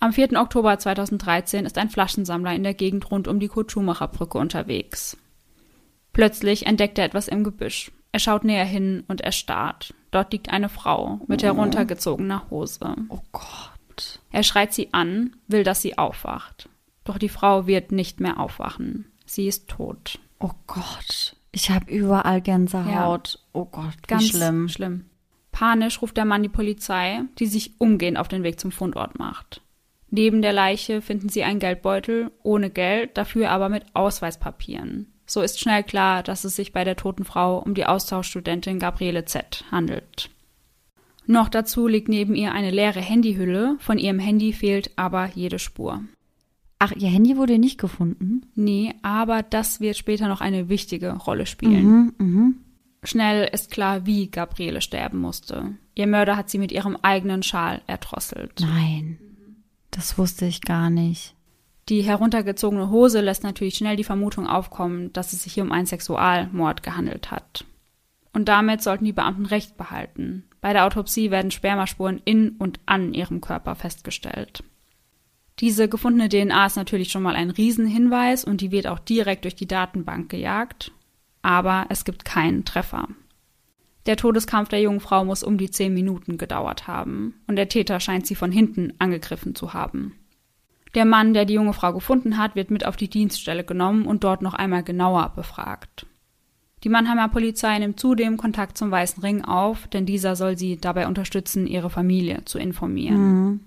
Am 0.00 0.12
4. 0.12 0.40
Oktober 0.40 0.78
2013 0.78 1.66
ist 1.66 1.78
ein 1.78 1.90
Flaschensammler 1.90 2.54
in 2.54 2.62
der 2.62 2.74
Gegend 2.74 3.10
rund 3.10 3.26
um 3.26 3.40
die 3.40 3.48
Kurt-Schumacher 3.48 4.08
Brücke 4.08 4.38
unterwegs. 4.38 5.16
Plötzlich 6.18 6.66
entdeckt 6.66 6.98
er 6.98 7.04
etwas 7.04 7.28
im 7.28 7.44
Gebüsch. 7.44 7.92
Er 8.10 8.18
schaut 8.18 8.42
näher 8.42 8.64
hin 8.64 9.04
und 9.06 9.20
erstarrt. 9.20 9.94
Dort 10.10 10.32
liegt 10.32 10.50
eine 10.50 10.68
Frau 10.68 11.20
mit 11.28 11.44
heruntergezogener 11.44 12.50
Hose. 12.50 12.96
Oh 13.08 13.20
Gott. 13.30 14.18
Er 14.32 14.42
schreit 14.42 14.74
sie 14.74 14.92
an, 14.92 15.36
will, 15.46 15.62
dass 15.62 15.80
sie 15.80 15.96
aufwacht. 15.96 16.68
Doch 17.04 17.18
die 17.18 17.28
Frau 17.28 17.68
wird 17.68 17.92
nicht 17.92 18.18
mehr 18.18 18.40
aufwachen. 18.40 19.04
Sie 19.26 19.46
ist 19.46 19.68
tot. 19.68 20.18
Oh 20.40 20.50
Gott. 20.66 21.36
Ich 21.52 21.70
habe 21.70 21.88
überall 21.88 22.40
Gänsehaut. 22.40 23.38
Oh 23.52 23.66
Gott, 23.66 23.94
wie 24.02 24.08
Ganz 24.08 24.30
schlimm. 24.30 24.68
schlimm. 24.68 25.04
Panisch 25.52 26.02
ruft 26.02 26.16
der 26.16 26.24
Mann 26.24 26.42
die 26.42 26.48
Polizei, 26.48 27.20
die 27.38 27.46
sich 27.46 27.80
umgehend 27.80 28.18
auf 28.18 28.26
den 28.26 28.42
Weg 28.42 28.58
zum 28.58 28.72
Fundort 28.72 29.20
macht. 29.20 29.62
Neben 30.10 30.42
der 30.42 30.52
Leiche 30.52 31.00
finden 31.00 31.28
sie 31.28 31.44
einen 31.44 31.60
Geldbeutel 31.60 32.32
ohne 32.42 32.70
Geld, 32.70 33.16
dafür 33.16 33.52
aber 33.52 33.68
mit 33.68 33.84
Ausweispapieren. 33.94 35.12
So 35.28 35.42
ist 35.42 35.60
schnell 35.60 35.84
klar, 35.84 36.22
dass 36.22 36.44
es 36.44 36.56
sich 36.56 36.72
bei 36.72 36.84
der 36.84 36.96
toten 36.96 37.24
Frau 37.24 37.58
um 37.58 37.74
die 37.74 37.84
Austauschstudentin 37.84 38.78
Gabriele 38.78 39.26
Z. 39.26 39.64
handelt. 39.70 40.30
Noch 41.26 41.50
dazu 41.50 41.86
liegt 41.86 42.08
neben 42.08 42.34
ihr 42.34 42.52
eine 42.52 42.70
leere 42.70 43.00
Handyhülle, 43.00 43.76
von 43.78 43.98
ihrem 43.98 44.18
Handy 44.18 44.54
fehlt 44.54 44.90
aber 44.96 45.30
jede 45.34 45.58
Spur. 45.58 46.02
Ach, 46.78 46.92
ihr 46.92 47.08
Handy 47.08 47.36
wurde 47.36 47.58
nicht 47.58 47.78
gefunden? 47.78 48.46
Nee, 48.54 48.94
aber 49.02 49.42
das 49.42 49.80
wird 49.80 49.98
später 49.98 50.28
noch 50.28 50.40
eine 50.40 50.70
wichtige 50.70 51.12
Rolle 51.12 51.44
spielen. 51.44 51.84
Mhm, 51.84 52.14
mhm. 52.18 52.54
Schnell 53.02 53.48
ist 53.52 53.70
klar, 53.70 54.06
wie 54.06 54.30
Gabriele 54.30 54.80
sterben 54.80 55.18
musste. 55.18 55.74
Ihr 55.94 56.06
Mörder 56.06 56.38
hat 56.38 56.48
sie 56.48 56.58
mit 56.58 56.72
ihrem 56.72 56.96
eigenen 57.02 57.42
Schal 57.42 57.82
erdrosselt. 57.86 58.60
Nein. 58.60 59.18
Das 59.90 60.16
wusste 60.16 60.46
ich 60.46 60.62
gar 60.62 60.88
nicht. 60.88 61.34
Die 61.88 62.02
heruntergezogene 62.02 62.90
Hose 62.90 63.20
lässt 63.20 63.44
natürlich 63.44 63.76
schnell 63.76 63.96
die 63.96 64.04
Vermutung 64.04 64.46
aufkommen, 64.46 65.12
dass 65.14 65.32
es 65.32 65.42
sich 65.42 65.54
hier 65.54 65.62
um 65.62 65.72
einen 65.72 65.86
Sexualmord 65.86 66.82
gehandelt 66.82 67.30
hat. 67.30 67.64
Und 68.34 68.48
damit 68.48 68.82
sollten 68.82 69.06
die 69.06 69.14
Beamten 69.14 69.46
Recht 69.46 69.78
behalten. 69.78 70.44
Bei 70.60 70.74
der 70.74 70.84
Autopsie 70.84 71.30
werden 71.30 71.50
Spermaspuren 71.50 72.20
in 72.24 72.50
und 72.50 72.78
an 72.84 73.14
ihrem 73.14 73.40
Körper 73.40 73.74
festgestellt. 73.74 74.62
Diese 75.60 75.88
gefundene 75.88 76.28
DNA 76.28 76.66
ist 76.66 76.76
natürlich 76.76 77.10
schon 77.10 77.22
mal 77.22 77.34
ein 77.34 77.50
Riesenhinweis 77.50 78.44
und 78.44 78.60
die 78.60 78.70
wird 78.70 78.86
auch 78.86 78.98
direkt 78.98 79.44
durch 79.44 79.56
die 79.56 79.66
Datenbank 79.66 80.28
gejagt. 80.28 80.92
Aber 81.40 81.86
es 81.88 82.04
gibt 82.04 82.24
keinen 82.24 82.64
Treffer. 82.64 83.08
Der 84.06 84.16
Todeskampf 84.16 84.68
der 84.68 84.80
jungen 84.80 85.00
Frau 85.00 85.24
muss 85.24 85.42
um 85.42 85.58
die 85.58 85.70
zehn 85.70 85.94
Minuten 85.94 86.38
gedauert 86.38 86.86
haben 86.86 87.34
und 87.46 87.56
der 87.56 87.68
Täter 87.68 87.98
scheint 87.98 88.26
sie 88.26 88.34
von 88.34 88.52
hinten 88.52 88.92
angegriffen 88.98 89.54
zu 89.54 89.74
haben. 89.74 90.17
Der 90.98 91.04
Mann, 91.04 91.32
der 91.32 91.44
die 91.44 91.54
junge 91.54 91.74
Frau 91.74 91.92
gefunden 91.92 92.38
hat, 92.38 92.56
wird 92.56 92.72
mit 92.72 92.84
auf 92.84 92.96
die 92.96 93.08
Dienststelle 93.08 93.62
genommen 93.62 94.04
und 94.04 94.24
dort 94.24 94.42
noch 94.42 94.54
einmal 94.54 94.82
genauer 94.82 95.30
befragt. 95.36 96.06
Die 96.82 96.88
Mannheimer 96.88 97.28
Polizei 97.28 97.78
nimmt 97.78 98.00
zudem 98.00 98.36
Kontakt 98.36 98.76
zum 98.76 98.90
Weißen 98.90 99.22
Ring 99.22 99.44
auf, 99.44 99.86
denn 99.86 100.06
dieser 100.06 100.34
soll 100.34 100.58
sie 100.58 100.76
dabei 100.76 101.06
unterstützen, 101.06 101.68
ihre 101.68 101.88
Familie 101.88 102.44
zu 102.46 102.58
informieren. 102.58 103.60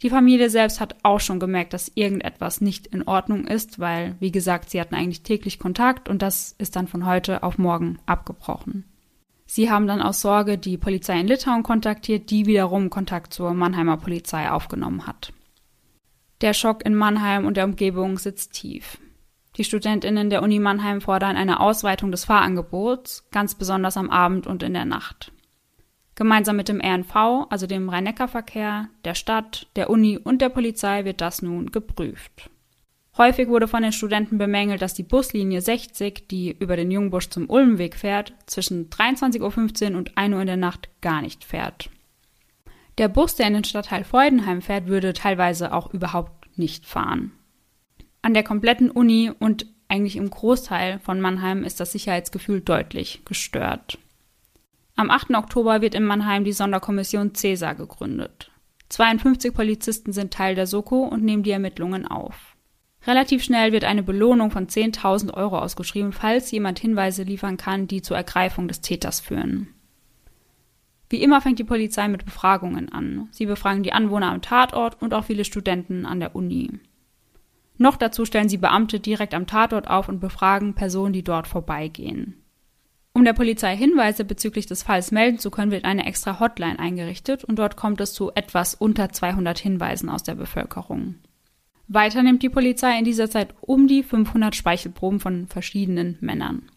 Die 0.00 0.10
Familie 0.10 0.48
selbst 0.48 0.78
hat 0.78 0.94
auch 1.02 1.18
schon 1.18 1.40
gemerkt, 1.40 1.72
dass 1.72 1.90
irgendetwas 1.96 2.60
nicht 2.60 2.86
in 2.86 3.02
Ordnung 3.02 3.48
ist, 3.48 3.80
weil, 3.80 4.14
wie 4.20 4.30
gesagt, 4.30 4.70
sie 4.70 4.80
hatten 4.80 4.94
eigentlich 4.94 5.22
täglich 5.22 5.58
Kontakt 5.58 6.08
und 6.08 6.22
das 6.22 6.54
ist 6.58 6.76
dann 6.76 6.86
von 6.86 7.04
heute 7.04 7.42
auf 7.42 7.58
morgen 7.58 7.98
abgebrochen. 8.06 8.84
Sie 9.44 9.72
haben 9.72 9.88
dann 9.88 10.00
aus 10.00 10.20
Sorge 10.20 10.56
die 10.56 10.76
Polizei 10.76 11.18
in 11.18 11.26
Litauen 11.26 11.64
kontaktiert, 11.64 12.30
die 12.30 12.46
wiederum 12.46 12.90
Kontakt 12.90 13.34
zur 13.34 13.54
Mannheimer 13.54 13.96
Polizei 13.96 14.48
aufgenommen 14.48 15.08
hat. 15.08 15.32
Der 16.42 16.52
Schock 16.52 16.84
in 16.84 16.94
Mannheim 16.94 17.46
und 17.46 17.56
der 17.56 17.64
Umgebung 17.64 18.18
sitzt 18.18 18.52
tief. 18.52 18.98
Die 19.56 19.64
Studentinnen 19.64 20.28
der 20.28 20.42
Uni 20.42 20.58
Mannheim 20.58 21.00
fordern 21.00 21.34
eine 21.34 21.60
Ausweitung 21.60 22.10
des 22.10 22.26
Fahrangebots, 22.26 23.26
ganz 23.30 23.54
besonders 23.54 23.96
am 23.96 24.10
Abend 24.10 24.46
und 24.46 24.62
in 24.62 24.74
der 24.74 24.84
Nacht. 24.84 25.32
Gemeinsam 26.14 26.56
mit 26.56 26.68
dem 26.68 26.80
RNV, 26.80 27.46
also 27.48 27.66
dem 27.66 27.88
Rhein-Neckar-Verkehr, 27.88 28.88
der 29.04 29.14
Stadt, 29.14 29.66
der 29.76 29.88
Uni 29.88 30.18
und 30.18 30.42
der 30.42 30.50
Polizei 30.50 31.06
wird 31.06 31.22
das 31.22 31.40
nun 31.40 31.72
geprüft. 31.72 32.50
Häufig 33.16 33.48
wurde 33.48 33.66
von 33.66 33.82
den 33.82 33.92
Studenten 33.92 34.36
bemängelt, 34.36 34.82
dass 34.82 34.92
die 34.92 35.02
Buslinie 35.02 35.62
60, 35.62 36.28
die 36.28 36.54
über 36.58 36.76
den 36.76 36.90
Jungbusch 36.90 37.30
zum 37.30 37.48
Ulmweg 37.48 37.96
fährt, 37.96 38.34
zwischen 38.44 38.90
23.15 38.90 39.92
Uhr 39.92 39.96
und 39.96 40.18
1 40.18 40.34
Uhr 40.34 40.40
in 40.42 40.46
der 40.46 40.58
Nacht 40.58 40.90
gar 41.00 41.22
nicht 41.22 41.44
fährt. 41.44 41.88
Der 42.98 43.08
Bus, 43.08 43.34
der 43.34 43.46
in 43.46 43.54
den 43.54 43.64
Stadtteil 43.64 44.04
Freudenheim 44.04 44.62
fährt, 44.62 44.86
würde 44.86 45.12
teilweise 45.12 45.72
auch 45.72 45.92
überhaupt 45.92 46.58
nicht 46.58 46.86
fahren. 46.86 47.32
An 48.22 48.34
der 48.34 48.42
kompletten 48.42 48.90
Uni 48.90 49.30
und 49.38 49.66
eigentlich 49.88 50.16
im 50.16 50.30
Großteil 50.30 50.98
von 51.00 51.20
Mannheim 51.20 51.62
ist 51.62 51.78
das 51.78 51.92
Sicherheitsgefühl 51.92 52.60
deutlich 52.60 53.22
gestört. 53.24 53.98
Am 54.96 55.10
8. 55.10 55.34
Oktober 55.34 55.82
wird 55.82 55.94
in 55.94 56.04
Mannheim 56.04 56.44
die 56.44 56.52
Sonderkommission 56.52 57.34
Cäsar 57.34 57.74
gegründet. 57.74 58.50
52 58.88 59.52
Polizisten 59.52 60.12
sind 60.12 60.32
Teil 60.32 60.54
der 60.54 60.66
Soko 60.66 61.02
und 61.02 61.22
nehmen 61.22 61.42
die 61.42 61.50
Ermittlungen 61.50 62.06
auf. 62.06 62.56
Relativ 63.06 63.44
schnell 63.44 63.72
wird 63.72 63.84
eine 63.84 64.02
Belohnung 64.02 64.50
von 64.50 64.66
10.000 64.66 65.34
Euro 65.34 65.58
ausgeschrieben, 65.58 66.12
falls 66.12 66.50
jemand 66.50 66.78
Hinweise 66.78 67.22
liefern 67.22 67.56
kann, 67.56 67.86
die 67.86 68.02
zur 68.02 68.16
Ergreifung 68.16 68.68
des 68.68 68.80
Täters 68.80 69.20
führen. 69.20 69.68
Wie 71.08 71.22
immer 71.22 71.40
fängt 71.40 71.58
die 71.58 71.64
Polizei 71.64 72.08
mit 72.08 72.24
Befragungen 72.24 72.90
an. 72.90 73.28
Sie 73.30 73.46
befragen 73.46 73.82
die 73.82 73.92
Anwohner 73.92 74.32
am 74.32 74.42
Tatort 74.42 75.00
und 75.00 75.14
auch 75.14 75.24
viele 75.24 75.44
Studenten 75.44 76.04
an 76.04 76.20
der 76.20 76.34
Uni. 76.34 76.80
Noch 77.78 77.96
dazu 77.96 78.24
stellen 78.24 78.48
sie 78.48 78.56
Beamte 78.56 79.00
direkt 79.00 79.34
am 79.34 79.46
Tatort 79.46 79.88
auf 79.88 80.08
und 80.08 80.20
befragen 80.20 80.74
Personen, 80.74 81.12
die 81.12 81.22
dort 81.22 81.46
vorbeigehen. 81.46 82.42
Um 83.12 83.24
der 83.24 83.32
Polizei 83.32 83.76
Hinweise 83.76 84.24
bezüglich 84.24 84.66
des 84.66 84.82
Falls 84.82 85.10
melden 85.10 85.38
zu 85.38 85.50
können, 85.50 85.70
wird 85.70 85.84
eine 85.84 86.04
extra 86.06 86.38
Hotline 86.38 86.78
eingerichtet 86.78 87.44
und 87.44 87.58
dort 87.58 87.76
kommt 87.76 88.00
es 88.00 88.12
zu 88.12 88.32
etwas 88.34 88.74
unter 88.74 89.10
200 89.10 89.58
Hinweisen 89.58 90.10
aus 90.10 90.22
der 90.22 90.34
Bevölkerung. 90.34 91.14
Weiter 91.88 92.22
nimmt 92.22 92.42
die 92.42 92.50
Polizei 92.50 92.98
in 92.98 93.04
dieser 93.04 93.30
Zeit 93.30 93.54
um 93.60 93.86
die 93.86 94.02
500 94.02 94.54
Speichelproben 94.54 95.20
von 95.20 95.46
verschiedenen 95.46 96.18
Männern. 96.20 96.70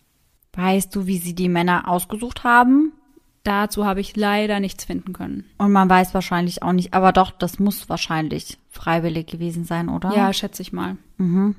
Weißt 0.53 0.95
du, 0.95 1.07
wie 1.07 1.17
sie 1.17 1.35
die 1.35 1.49
Männer 1.49 1.87
ausgesucht 1.87 2.43
haben? 2.43 2.93
Dazu 3.43 3.85
habe 3.85 4.01
ich 4.01 4.15
leider 4.15 4.59
nichts 4.59 4.85
finden 4.85 5.13
können. 5.13 5.45
Und 5.57 5.71
man 5.71 5.89
weiß 5.89 6.13
wahrscheinlich 6.13 6.61
auch 6.61 6.73
nicht, 6.73 6.93
aber 6.93 7.13
doch, 7.13 7.31
das 7.31 7.59
muss 7.59 7.89
wahrscheinlich 7.89 8.57
freiwillig 8.69 9.27
gewesen 9.27 9.63
sein, 9.63 9.89
oder? 9.89 10.13
Ja, 10.15 10.31
schätze 10.33 10.61
ich 10.61 10.73
mal. 10.73 10.97
Mhm. 11.17 11.55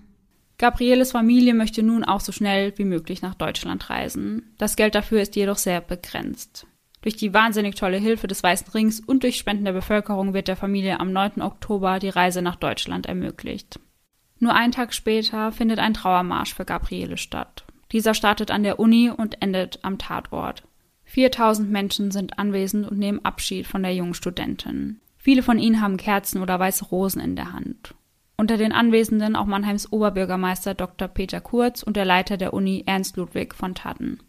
Gabrieles 0.58 1.12
Familie 1.12 1.54
möchte 1.54 1.82
nun 1.82 2.04
auch 2.04 2.20
so 2.20 2.32
schnell 2.32 2.75
wie 2.76 2.84
möglich 2.84 3.22
nach 3.22 3.34
Deutschland 3.34 3.88
reisen. 3.88 4.54
Das 4.58 4.76
Geld 4.76 4.94
dafür 4.94 5.22
ist 5.22 5.34
jedoch 5.34 5.56
sehr 5.56 5.80
begrenzt. 5.80 6.66
Durch 7.00 7.16
die 7.16 7.32
wahnsinnig 7.32 7.76
tolle 7.76 7.96
Hilfe 7.96 8.26
des 8.26 8.42
Weißen 8.42 8.68
Rings 8.75 9.00
und 9.00 9.22
durch 9.22 9.38
Spenden 9.38 9.64
der 9.64 9.72
Bevölkerung 9.72 10.34
wird 10.34 10.49
der 10.49 10.56
Familie 10.56 11.00
am 11.00 11.12
9. 11.12 11.40
Oktober 11.40 11.99
die 11.99 12.10
Reise 12.10 12.42
nach 12.42 12.56
Deutschland 12.56 13.06
ermöglicht. 13.06 13.80
Nur 14.38 14.54
einen 14.54 14.72
Tag 14.72 14.92
später 14.92 15.50
findet 15.50 15.78
ein 15.78 15.94
Trauermarsch 15.94 16.54
für 16.54 16.66
Gabriele 16.66 17.16
statt. 17.16 17.64
Dieser 17.92 18.12
startet 18.12 18.50
an 18.50 18.62
der 18.62 18.78
Uni 18.78 19.10
und 19.10 19.40
endet 19.42 19.78
am 19.82 19.96
Tatort. 19.96 20.62
4000 21.11 21.69
Menschen 21.69 22.12
sind 22.12 22.38
anwesend 22.38 22.88
und 22.88 22.99
nehmen 22.99 23.25
Abschied 23.25 23.67
von 23.67 23.83
der 23.83 23.93
jungen 23.93 24.14
Studentin. 24.14 25.00
Viele 25.17 25.43
von 25.43 25.59
ihnen 25.59 25.81
haben 25.81 25.97
Kerzen 25.97 26.40
oder 26.40 26.59
weiße 26.59 26.85
Rosen 26.85 27.21
in 27.21 27.35
der 27.35 27.52
Hand. 27.52 27.95
Unter 28.37 28.57
den 28.57 28.73
Anwesenden 28.73 29.35
auch 29.35 29.45
Mannheims 29.45 29.93
Oberbürgermeister 29.93 30.75
Dr. 30.75 31.09
Peter 31.09 31.40
Kurz 31.40 31.83
und 31.83 31.97
der 31.97 32.05
Leiter 32.05 32.37
der 32.37 32.55
Uni 32.55 32.85
Ernst 32.87 33.17
Ludwig 33.17 33.57
von 33.57 33.75
Tatten. 33.75 34.21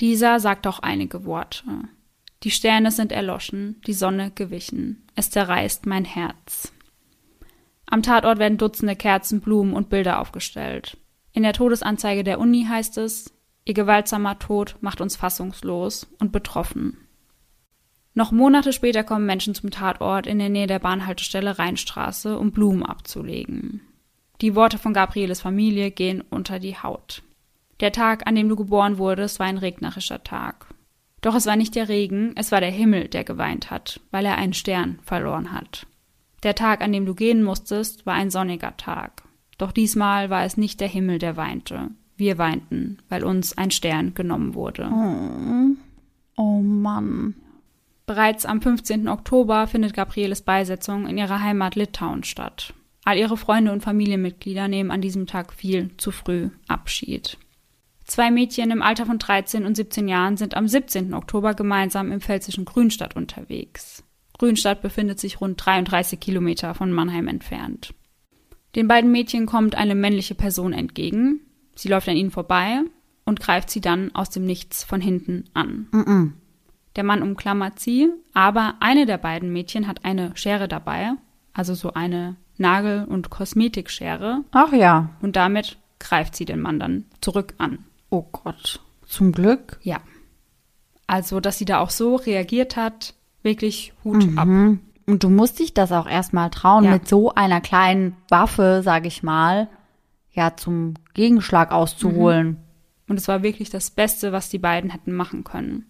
Dieser 0.00 0.40
sagt 0.40 0.66
auch 0.66 0.78
einige 0.78 1.26
Worte. 1.26 1.64
Die 2.44 2.50
Sterne 2.50 2.90
sind 2.90 3.12
erloschen, 3.12 3.82
die 3.86 3.92
Sonne 3.92 4.30
gewichen. 4.30 5.06
Es 5.14 5.30
zerreißt 5.30 5.84
mein 5.84 6.06
Herz. 6.06 6.72
Am 7.84 8.02
Tatort 8.02 8.38
werden 8.38 8.56
Dutzende 8.56 8.96
Kerzen, 8.96 9.42
Blumen 9.42 9.74
und 9.74 9.90
Bilder 9.90 10.18
aufgestellt. 10.18 10.96
In 11.32 11.42
der 11.42 11.52
Todesanzeige 11.52 12.24
der 12.24 12.40
Uni 12.40 12.64
heißt 12.66 12.96
es, 12.96 13.34
Ihr 13.70 13.74
gewaltsamer 13.74 14.36
Tod 14.40 14.74
macht 14.80 15.00
uns 15.00 15.14
fassungslos 15.14 16.08
und 16.18 16.32
betroffen. 16.32 17.06
Noch 18.14 18.32
Monate 18.32 18.72
später 18.72 19.04
kommen 19.04 19.26
Menschen 19.26 19.54
zum 19.54 19.70
Tatort 19.70 20.26
in 20.26 20.40
der 20.40 20.48
Nähe 20.48 20.66
der 20.66 20.80
Bahnhaltestelle 20.80 21.56
Rheinstraße, 21.56 22.36
um 22.36 22.50
Blumen 22.50 22.82
abzulegen. 22.84 23.80
Die 24.40 24.56
Worte 24.56 24.76
von 24.76 24.92
Gabrieles 24.92 25.40
Familie 25.40 25.92
gehen 25.92 26.20
unter 26.20 26.58
die 26.58 26.78
Haut. 26.78 27.22
Der 27.78 27.92
Tag, 27.92 28.26
an 28.26 28.34
dem 28.34 28.48
du 28.48 28.56
geboren 28.56 28.98
wurdest, 28.98 29.38
war 29.38 29.46
ein 29.46 29.58
regnerischer 29.58 30.24
Tag. 30.24 30.66
Doch 31.20 31.36
es 31.36 31.46
war 31.46 31.54
nicht 31.54 31.76
der 31.76 31.88
Regen, 31.88 32.32
es 32.34 32.50
war 32.50 32.60
der 32.60 32.72
Himmel, 32.72 33.06
der 33.06 33.22
geweint 33.22 33.70
hat, 33.70 34.00
weil 34.10 34.26
er 34.26 34.34
einen 34.34 34.52
Stern 34.52 34.98
verloren 35.04 35.52
hat. 35.52 35.86
Der 36.42 36.56
Tag, 36.56 36.82
an 36.82 36.90
dem 36.90 37.06
du 37.06 37.14
gehen 37.14 37.44
musstest, 37.44 38.04
war 38.04 38.14
ein 38.14 38.32
sonniger 38.32 38.76
Tag. 38.76 39.22
Doch 39.58 39.70
diesmal 39.70 40.28
war 40.28 40.42
es 40.42 40.56
nicht 40.56 40.80
der 40.80 40.88
Himmel, 40.88 41.20
der 41.20 41.36
weinte, 41.36 41.90
wir 42.20 42.38
weinten, 42.38 42.98
weil 43.08 43.24
uns 43.24 43.58
ein 43.58 43.72
Stern 43.72 44.14
genommen 44.14 44.54
wurde. 44.54 44.88
Oh, 44.92 45.76
oh 46.36 46.60
Mann. 46.60 47.34
Bereits 48.06 48.46
am 48.46 48.60
15. 48.62 49.08
Oktober 49.08 49.66
findet 49.66 49.94
Gabrieles 49.94 50.42
Beisetzung 50.42 51.08
in 51.08 51.18
ihrer 51.18 51.42
Heimat 51.42 51.74
Litauen 51.74 52.22
statt. 52.22 52.74
All 53.04 53.16
ihre 53.18 53.36
Freunde 53.36 53.72
und 53.72 53.82
Familienmitglieder 53.82 54.68
nehmen 54.68 54.90
an 54.90 55.00
diesem 55.00 55.26
Tag 55.26 55.52
viel 55.52 55.90
zu 55.96 56.10
früh 56.10 56.50
Abschied. 56.68 57.38
Zwei 58.04 58.30
Mädchen 58.30 58.70
im 58.72 58.82
Alter 58.82 59.06
von 59.06 59.18
13 59.18 59.64
und 59.64 59.76
17 59.76 60.08
Jahren 60.08 60.36
sind 60.36 60.56
am 60.56 60.66
17. 60.66 61.14
Oktober 61.14 61.54
gemeinsam 61.54 62.10
im 62.10 62.20
pfälzischen 62.20 62.64
Grünstadt 62.64 63.14
unterwegs. 63.14 64.02
Grünstadt 64.36 64.82
befindet 64.82 65.20
sich 65.20 65.40
rund 65.40 65.64
33 65.64 66.18
Kilometer 66.18 66.74
von 66.74 66.92
Mannheim 66.92 67.28
entfernt. 67.28 67.94
Den 68.74 68.88
beiden 68.88 69.12
Mädchen 69.12 69.46
kommt 69.46 69.74
eine 69.74 69.94
männliche 69.94 70.34
Person 70.34 70.72
entgegen, 70.72 71.40
Sie 71.80 71.88
läuft 71.88 72.10
an 72.10 72.16
ihnen 72.16 72.30
vorbei 72.30 72.82
und 73.24 73.40
greift 73.40 73.70
sie 73.70 73.80
dann 73.80 74.14
aus 74.14 74.28
dem 74.28 74.44
Nichts 74.44 74.84
von 74.84 75.00
hinten 75.00 75.44
an. 75.54 75.86
Mm 75.92 76.00
-mm. 76.00 76.32
Der 76.94 77.04
Mann 77.04 77.22
umklammert 77.22 77.80
sie, 77.80 78.10
aber 78.34 78.74
eine 78.80 79.06
der 79.06 79.16
beiden 79.16 79.50
Mädchen 79.50 79.86
hat 79.88 80.04
eine 80.04 80.36
Schere 80.36 80.68
dabei, 80.68 81.12
also 81.54 81.72
so 81.72 81.94
eine 81.94 82.36
Nagel- 82.58 83.06
und 83.06 83.30
Kosmetikschere. 83.30 84.44
Ach 84.50 84.74
ja. 84.74 85.08
Und 85.22 85.36
damit 85.36 85.78
greift 85.98 86.36
sie 86.36 86.44
den 86.44 86.60
Mann 86.60 86.78
dann 86.78 87.06
zurück 87.22 87.54
an. 87.56 87.86
Oh 88.10 88.26
Gott. 88.30 88.80
Zum 89.06 89.32
Glück. 89.32 89.78
Ja. 89.82 90.00
Also, 91.06 91.40
dass 91.40 91.56
sie 91.56 91.64
da 91.64 91.78
auch 91.78 91.90
so 91.90 92.16
reagiert 92.16 92.76
hat, 92.76 93.14
wirklich 93.42 93.94
Hut 94.04 94.26
mhm. 94.26 94.38
ab. 94.38 94.48
Und 95.06 95.24
du 95.24 95.30
musst 95.30 95.60
dich 95.60 95.72
das 95.72 95.92
auch 95.92 96.06
erstmal 96.06 96.50
trauen, 96.50 96.84
Ja. 96.84 96.90
mit 96.90 97.08
so 97.08 97.34
einer 97.34 97.62
kleinen 97.62 98.16
Waffe, 98.28 98.82
sag 98.84 99.06
ich 99.06 99.22
mal, 99.22 99.68
ja, 100.32 100.56
zum 100.56 100.94
Gegenschlag 101.14 101.72
auszuholen. 101.72 102.58
Und 103.08 103.18
es 103.18 103.28
war 103.28 103.42
wirklich 103.42 103.70
das 103.70 103.90
Beste, 103.90 104.32
was 104.32 104.48
die 104.48 104.58
beiden 104.58 104.90
hätten 104.90 105.12
machen 105.12 105.44
können. 105.44 105.86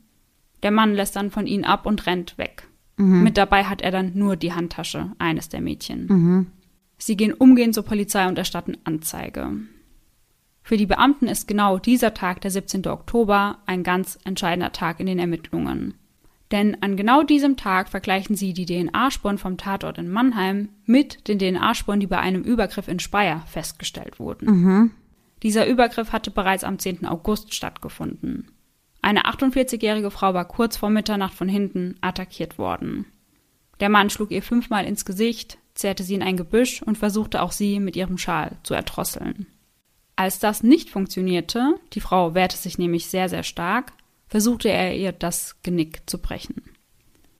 Der 0.62 0.70
Mann 0.70 0.94
lässt 0.94 1.16
dann 1.16 1.30
von 1.30 1.46
ihnen 1.46 1.64
ab 1.64 1.86
und 1.86 2.06
rennt 2.06 2.38
weg. 2.38 2.66
Mit 3.02 3.38
dabei 3.38 3.64
hat 3.64 3.80
er 3.80 3.90
dann 3.90 4.12
nur 4.14 4.36
die 4.36 4.52
Handtasche 4.52 5.12
eines 5.18 5.48
der 5.48 5.62
Mädchen. 5.62 6.06
Mhm. 6.06 6.46
Sie 6.98 7.16
gehen 7.16 7.32
umgehend 7.32 7.74
zur 7.74 7.84
Polizei 7.84 8.28
und 8.28 8.36
erstatten 8.36 8.76
Anzeige. 8.84 9.52
Für 10.62 10.76
die 10.76 10.86
Beamten 10.86 11.26
ist 11.26 11.48
genau 11.48 11.78
dieser 11.78 12.12
Tag, 12.12 12.42
der 12.42 12.50
17. 12.50 12.86
Oktober, 12.88 13.58
ein 13.64 13.82
ganz 13.82 14.18
entscheidender 14.24 14.72
Tag 14.72 15.00
in 15.00 15.06
den 15.06 15.18
Ermittlungen. 15.18 15.94
Denn 16.50 16.82
an 16.82 16.96
genau 16.96 17.22
diesem 17.22 17.56
Tag 17.56 17.88
vergleichen 17.88 18.34
sie 18.34 18.52
die 18.52 18.66
DNA-Spuren 18.66 19.38
vom 19.38 19.56
Tatort 19.56 19.98
in 19.98 20.10
Mannheim 20.10 20.70
mit 20.84 21.28
den 21.28 21.38
DNA-Spuren, 21.38 22.00
die 22.00 22.08
bei 22.08 22.18
einem 22.18 22.42
Übergriff 22.42 22.88
in 22.88 22.98
Speyer 22.98 23.44
festgestellt 23.46 24.18
wurden. 24.18 24.46
Mhm. 24.46 24.90
Dieser 25.42 25.66
Übergriff 25.66 26.12
hatte 26.12 26.30
bereits 26.30 26.64
am 26.64 26.78
10. 26.78 27.06
August 27.06 27.54
stattgefunden. 27.54 28.50
Eine 29.00 29.24
48-jährige 29.26 30.10
Frau 30.10 30.34
war 30.34 30.44
kurz 30.44 30.76
vor 30.76 30.90
Mitternacht 30.90 31.32
von 31.32 31.48
hinten 31.48 31.94
attackiert 32.00 32.58
worden. 32.58 33.06
Der 33.78 33.88
Mann 33.88 34.10
schlug 34.10 34.30
ihr 34.30 34.42
fünfmal 34.42 34.84
ins 34.84 35.04
Gesicht, 35.04 35.56
zerrte 35.74 36.02
sie 36.02 36.14
in 36.14 36.22
ein 36.22 36.36
Gebüsch 36.36 36.82
und 36.82 36.98
versuchte 36.98 37.40
auch 37.40 37.52
sie 37.52 37.80
mit 37.80 37.96
ihrem 37.96 38.18
Schal 38.18 38.58
zu 38.62 38.74
erdrosseln. 38.74 39.46
Als 40.16 40.38
das 40.38 40.62
nicht 40.62 40.90
funktionierte, 40.90 41.76
die 41.94 42.00
Frau 42.00 42.34
wehrte 42.34 42.58
sich 42.58 42.76
nämlich 42.76 43.06
sehr, 43.06 43.30
sehr 43.30 43.42
stark, 43.42 43.94
versuchte 44.30 44.70
er 44.70 44.96
ihr 44.96 45.12
das 45.12 45.60
Genick 45.62 46.08
zu 46.08 46.18
brechen. 46.18 46.62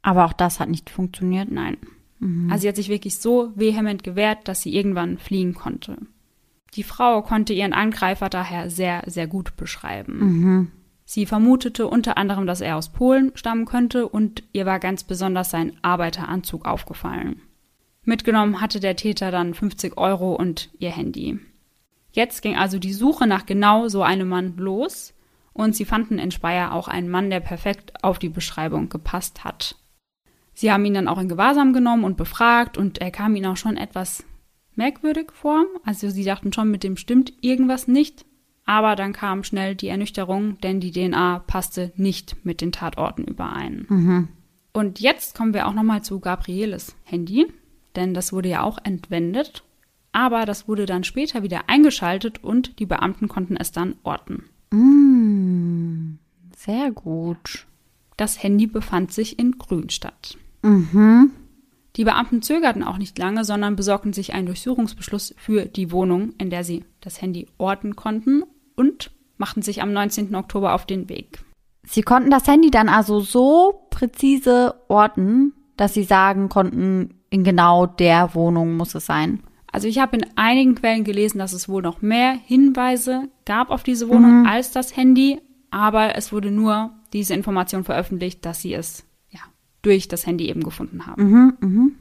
Aber 0.03 0.27
auch 0.27 0.33
das 0.35 0.61
hat 0.61 0.69
nicht 0.69 0.91
funktioniert. 0.91 1.51
Nein. 1.51 1.79
Also 2.51 2.63
sie 2.63 2.69
hat 2.69 2.77
sich 2.77 2.91
wirklich 2.91 3.17
so 3.17 3.51
vehement 3.55 4.03
gewehrt, 4.03 4.47
dass 4.47 4.61
sie 4.61 4.75
irgendwann 4.75 5.17
fliehen 5.17 5.55
konnte. 5.55 5.97
Die 6.75 6.83
Frau 6.83 7.23
konnte 7.23 7.55
ihren 7.55 7.73
Angreifer 7.73 8.29
daher 8.29 8.69
sehr, 8.69 9.05
sehr 9.07 9.27
gut 9.27 9.57
beschreiben. 9.57 10.19
Mhm. 10.19 10.73
Sie 11.05 11.27
vermutete 11.27 11.89
unter 11.89 12.19
anderem, 12.19 12.47
dass 12.47 12.61
er 12.61 12.77
aus 12.77 12.91
Polen 12.91 13.33
stammen 13.35 13.65
könnte 13.65 14.07
und 14.07 14.45
ihr 14.53 14.67
war 14.67 14.79
ganz 14.79 15.03
besonders 15.03 15.51
sein 15.51 15.73
Arbeiteranzug 15.83 16.67
aufgefallen. 16.67 17.41
Mitgenommen 18.05 18.61
hatte 18.61 18.81
der 18.81 18.97
Täter 18.97 19.31
dann 19.31 19.55
50 19.55 19.97
Euro 19.97 20.35
und 20.35 20.71
ihr 20.79 20.91
Handy. 20.91 21.41
Jetzt 22.13 22.43
ging 22.43 22.57
also 22.57 22.79
die 22.79 22.93
Suche 22.93 23.27
nach 23.27 23.47
genau 23.47 23.89
so 23.89 24.03
einem 24.03 24.29
Mann 24.29 24.57
los 24.57 25.15
und 25.53 25.75
sie 25.75 25.85
fanden 25.85 26.19
in 26.19 26.31
Speyer 26.31 26.73
auch 26.73 26.89
einen 26.89 27.09
Mann, 27.09 27.31
der 27.31 27.41
perfekt 27.41 28.03
auf 28.03 28.19
die 28.19 28.29
Beschreibung 28.29 28.89
gepasst 28.89 29.45
hat. 29.45 29.77
Sie 30.55 30.71
haben 30.71 30.85
ihn 30.85 30.95
dann 30.95 31.09
auch 31.09 31.19
in 31.19 31.29
Gewahrsam 31.29 31.73
genommen 31.73 32.05
und 32.05 32.17
befragt 32.17 32.77
und 32.77 32.99
er 32.99 33.11
kam 33.11 33.35
ihnen 33.37 33.47
auch 33.47 33.57
schon 33.57 33.77
etwas 33.77 34.25
merkwürdig 34.75 35.33
vor. 35.33 35.65
Also 35.85 36.11
sie 36.11 36.25
dachten 36.25 36.53
schon, 36.53 36.71
mit 36.71 36.85
dem 36.85 36.97
stimmt 36.97 37.33
irgendwas 37.41 37.89
nicht. 37.89 38.25
Aber 38.67 38.95
dann 38.95 39.13
kam 39.13 39.43
schnell 39.43 39.75
die 39.75 39.89
Ernüchterung, 39.89 40.59
denn 40.61 40.81
die 40.81 40.93
DNA 40.93 41.41
passte 41.41 41.93
nicht 41.97 42.45
mit 42.45 42.61
den 42.61 42.73
Tatorten 42.73 43.25
überein. 43.25 43.87
Mhm. 43.89 44.29
Und 44.73 45.01
jetzt 45.01 45.35
kommen 45.35 45.55
wir 45.55 45.67
auch 45.67 45.75
nochmal 45.75 46.03
zu 46.03 46.21
Gabrieles 46.21 46.95
Handy, 47.05 47.47
denn 47.97 48.15
das 48.15 48.33
wurde 48.33 48.49
ja 48.49 48.63
auch 48.63 48.79
entwendet. 48.85 49.65
Aber 50.13 50.45
das 50.45 50.69
wurde 50.69 50.87
dann 50.87 51.05
später 51.05 51.43
wieder 51.43 51.69
eingeschaltet 51.69 52.43
und 52.45 52.79
die 52.79 52.87
Beamten 52.87 53.29
konnten 53.29 53.57
es 53.57 53.73
dann 53.73 53.97
orten. 54.03 54.45
Mm, 54.73 56.19
sehr 56.57 56.91
gut. 56.93 57.67
Das 58.17 58.43
Handy 58.43 58.67
befand 58.67 59.13
sich 59.13 59.39
in 59.39 59.53
Grünstadt. 59.53 60.37
Mhm. 60.63 61.31
Die 61.97 62.05
Beamten 62.05 62.43
zögerten 62.43 62.85
auch 62.85 62.99
nicht 62.99 63.19
lange, 63.19 63.45
sondern 63.45 63.77
besorgten 63.77 64.13
sich 64.13 64.33
einen 64.33 64.47
Durchsuchungsbeschluss 64.47 65.35
für 65.37 65.65
die 65.65 65.91
Wohnung, 65.91 66.35
in 66.39 66.51
der 66.51 66.65
sie 66.65 66.85
das 67.01 67.21
Handy 67.21 67.49
orten 67.59 67.97
konnten 67.97 68.45
und 68.77 69.11
machten 69.39 69.63
sich 69.63 69.83
am 69.83 69.93
19. 69.93 70.35
Oktober 70.35 70.75
auf 70.75 70.87
den 70.87 71.09
Weg. 71.09 71.43
Sie 71.85 72.03
konnten 72.03 72.31
das 72.31 72.47
Handy 72.47 72.71
dann 72.71 72.89
also 72.89 73.21
so 73.21 73.87
präzise 73.91 74.75
orten, 74.89 75.53
dass 75.77 75.95
sie 75.95 76.05
sagen 76.05 76.49
konnten, 76.49 77.15
in 77.31 77.43
genau 77.43 77.87
der 77.87 78.35
Wohnung 78.35 78.77
muss 78.77 78.95
es 78.95 79.07
sein. 79.07 79.43
Also 79.73 79.87
ich 79.89 79.99
habe 79.99 80.17
in 80.17 80.27
einigen 80.37 80.75
Quellen 80.75 81.05
gelesen, 81.05 81.39
dass 81.39 81.53
es 81.53 81.69
wohl 81.69 81.83
noch 81.83 82.03
mehr 82.03 82.33
Hinweise 82.33 83.29
gab 83.45 83.71
auf 83.71 83.83
diese 83.83 84.09
Wohnung 84.09 84.41
Mhm. 84.41 84.47
als 84.47 84.73
das 84.73 84.97
Handy, 84.97 85.41
aber 85.71 86.17
es 86.17 86.33
wurde 86.33 86.51
nur 86.51 86.91
diese 87.13 87.35
Information 87.35 87.85
veröffentlicht, 87.85 88.45
dass 88.45 88.63
sie 88.63 88.75
es 88.75 89.05
ja 89.31 89.41
durch 89.83 90.09
das 90.09 90.27
Handy 90.27 90.49
eben 90.49 90.63
gefunden 90.63 91.07
haben. 91.07 91.23
Mhm, 91.31 91.53
mhm. 91.61 91.95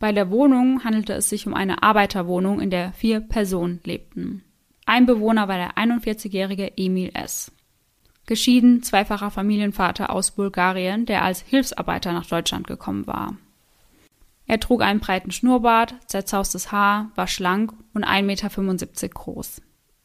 Bei 0.00 0.12
der 0.12 0.30
Wohnung 0.30 0.84
handelte 0.84 1.12
es 1.14 1.28
sich 1.28 1.46
um 1.46 1.54
eine 1.54 1.82
Arbeiterwohnung, 1.82 2.60
in 2.60 2.70
der 2.70 2.92
vier 2.92 3.20
Personen 3.20 3.80
lebten. 3.84 4.42
Ein 4.86 5.06
Bewohner 5.06 5.48
war 5.48 5.56
der 5.56 5.76
41-jährige 5.76 6.76
Emil 6.76 7.10
S. 7.14 7.52
Geschieden, 8.26 8.82
zweifacher 8.82 9.30
Familienvater 9.30 10.10
aus 10.10 10.30
Bulgarien, 10.32 11.06
der 11.06 11.24
als 11.24 11.40
Hilfsarbeiter 11.40 12.12
nach 12.12 12.26
Deutschland 12.26 12.66
gekommen 12.66 13.06
war. 13.06 13.36
Er 14.48 14.58
trug 14.58 14.82
einen 14.82 14.98
breiten 14.98 15.30
Schnurrbart, 15.30 15.94
zerzaustes 16.06 16.72
Haar, 16.72 17.12
war 17.14 17.26
schlank 17.26 17.74
und 17.92 18.04
1,75 18.04 18.22
Meter 18.22 19.08
groß. 19.08 19.62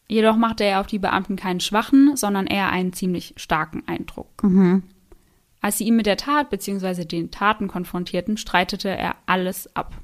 Jedoch 0.09 0.35
machte 0.35 0.65
er 0.65 0.81
auf 0.81 0.87
die 0.87 0.99
Beamten 0.99 1.37
keinen 1.37 1.61
schwachen, 1.61 2.17
sondern 2.17 2.45
eher 2.45 2.69
einen 2.69 2.91
ziemlich 2.91 3.33
starken 3.37 3.87
Eindruck. 3.87 4.43
Mhm. 4.43 4.83
Als 5.61 5.77
sie 5.77 5.85
ihn 5.85 5.95
mit 5.95 6.05
der 6.05 6.17
Tat 6.17 6.49
bzw. 6.49 7.05
den 7.05 7.31
Taten 7.31 7.69
konfrontierten, 7.69 8.35
streitete 8.35 8.89
er 8.89 9.15
alles 9.25 9.73
ab. 9.77 9.95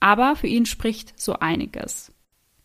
Aber 0.00 0.34
für 0.34 0.48
ihn 0.48 0.66
spricht 0.66 1.18
so 1.18 1.34
einiges. 1.34 2.12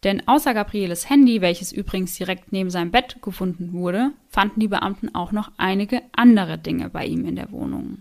Denn 0.03 0.27
außer 0.27 0.55
Gabrieles 0.55 1.10
Handy, 1.10 1.41
welches 1.41 1.72
übrigens 1.72 2.17
direkt 2.17 2.51
neben 2.51 2.72
seinem 2.72 2.89
Bett 2.89 3.22
gefunden 3.22 3.72
wurde, 3.72 4.12
fanden 4.29 4.60
die 4.60 4.67
Beamten 4.67 5.13
auch 5.13 5.32
noch 5.32 5.51
einige 5.58 6.01
andere 6.12 6.58
Dinge 6.58 6.89
bei 6.89 7.05
ihm 7.05 7.24
in 7.25 7.36
der 7.36 7.51
Wohnung. 7.51 8.00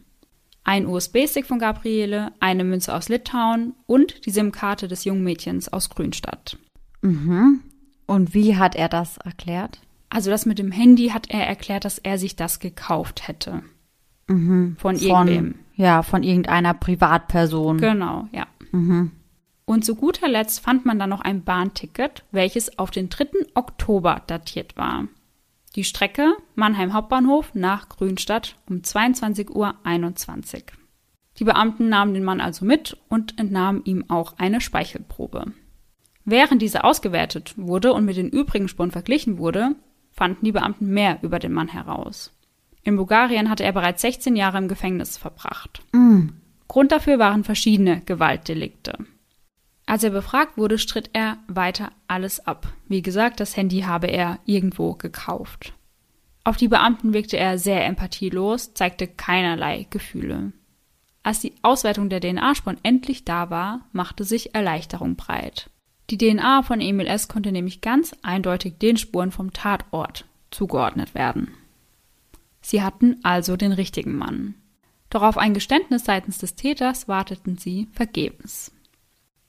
Ein 0.64 0.86
USB-Stick 0.86 1.46
von 1.46 1.58
Gabriele, 1.58 2.32
eine 2.38 2.64
Münze 2.64 2.94
aus 2.94 3.08
Litauen 3.08 3.74
und 3.86 4.26
die 4.26 4.30
SIM-Karte 4.30 4.86
des 4.86 5.04
jungen 5.04 5.24
Mädchens 5.24 5.72
aus 5.72 5.90
Grünstadt. 5.90 6.56
Mhm. 7.02 7.60
Und 8.06 8.34
wie 8.34 8.56
hat 8.56 8.76
er 8.76 8.88
das 8.88 9.16
erklärt? 9.18 9.80
Also 10.08 10.30
das 10.30 10.46
mit 10.46 10.58
dem 10.58 10.70
Handy 10.70 11.08
hat 11.08 11.30
er 11.30 11.46
erklärt, 11.46 11.84
dass 11.84 11.98
er 11.98 12.18
sich 12.18 12.36
das 12.36 12.60
gekauft 12.60 13.26
hätte. 13.26 13.62
Mhm. 14.28 14.76
Von 14.78 14.96
irgendwem. 14.96 15.54
Ja, 15.74 16.02
von 16.02 16.22
irgendeiner 16.22 16.74
Privatperson. 16.74 17.78
Genau, 17.78 18.28
ja. 18.30 18.46
Mhm. 18.70 19.10
Und 19.64 19.84
zu 19.84 19.94
guter 19.94 20.28
Letzt 20.28 20.60
fand 20.60 20.84
man 20.84 20.98
dann 20.98 21.10
noch 21.10 21.22
ein 21.22 21.44
Bahnticket, 21.44 22.24
welches 22.30 22.78
auf 22.78 22.90
den 22.90 23.08
3. 23.08 23.46
Oktober 23.54 24.22
datiert 24.26 24.76
war. 24.76 25.08
Die 25.74 25.84
Strecke 25.84 26.36
Mannheim 26.54 26.92
Hauptbahnhof 26.92 27.54
nach 27.54 27.88
Grünstadt 27.88 28.56
um 28.68 28.78
22.21 28.78 29.50
Uhr. 29.50 30.62
Die 31.38 31.44
Beamten 31.44 31.88
nahmen 31.88 32.12
den 32.12 32.24
Mann 32.24 32.42
also 32.42 32.64
mit 32.66 32.98
und 33.08 33.38
entnahmen 33.38 33.82
ihm 33.84 34.04
auch 34.08 34.34
eine 34.36 34.60
Speichelprobe. 34.60 35.46
Während 36.24 36.60
diese 36.60 36.84
ausgewertet 36.84 37.54
wurde 37.56 37.94
und 37.94 38.04
mit 38.04 38.16
den 38.16 38.28
übrigen 38.28 38.68
Spuren 38.68 38.90
verglichen 38.90 39.38
wurde, 39.38 39.74
fanden 40.12 40.44
die 40.44 40.52
Beamten 40.52 40.88
mehr 40.88 41.18
über 41.22 41.38
den 41.38 41.52
Mann 41.52 41.68
heraus. 41.68 42.32
In 42.82 42.96
Bulgarien 42.96 43.48
hatte 43.48 43.64
er 43.64 43.72
bereits 43.72 44.02
16 44.02 44.36
Jahre 44.36 44.58
im 44.58 44.68
Gefängnis 44.68 45.16
verbracht. 45.16 45.82
Mhm. 45.92 46.34
Grund 46.68 46.92
dafür 46.92 47.18
waren 47.18 47.44
verschiedene 47.44 48.02
Gewaltdelikte. 48.02 48.98
Als 49.92 50.04
er 50.04 50.08
befragt 50.08 50.56
wurde, 50.56 50.78
stritt 50.78 51.10
er 51.12 51.36
weiter 51.48 51.92
alles 52.08 52.46
ab. 52.46 52.66
Wie 52.88 53.02
gesagt, 53.02 53.40
das 53.40 53.58
Handy 53.58 53.80
habe 53.80 54.06
er 54.06 54.38
irgendwo 54.46 54.94
gekauft. 54.94 55.74
Auf 56.44 56.56
die 56.56 56.68
Beamten 56.68 57.12
wirkte 57.12 57.36
er 57.36 57.58
sehr 57.58 57.84
empathielos, 57.84 58.72
zeigte 58.72 59.06
keinerlei 59.06 59.86
Gefühle. 59.90 60.52
Als 61.22 61.40
die 61.40 61.52
Auswertung 61.60 62.08
der 62.08 62.20
DNA-Spuren 62.20 62.78
endlich 62.82 63.26
da 63.26 63.50
war, 63.50 63.82
machte 63.92 64.24
sich 64.24 64.54
Erleichterung 64.54 65.16
breit. 65.16 65.68
Die 66.08 66.16
DNA 66.16 66.62
von 66.62 66.80
Emil 66.80 67.06
S. 67.06 67.28
konnte 67.28 67.52
nämlich 67.52 67.82
ganz 67.82 68.16
eindeutig 68.22 68.78
den 68.78 68.96
Spuren 68.96 69.30
vom 69.30 69.52
Tatort 69.52 70.24
zugeordnet 70.50 71.14
werden. 71.14 71.50
Sie 72.62 72.82
hatten 72.82 73.18
also 73.24 73.58
den 73.58 73.72
richtigen 73.72 74.16
Mann. 74.16 74.54
Doch 75.10 75.20
auf 75.20 75.36
ein 75.36 75.52
Geständnis 75.52 76.06
seitens 76.06 76.38
des 76.38 76.54
Täters 76.54 77.08
warteten 77.08 77.58
sie 77.58 77.88
vergebens. 77.92 78.72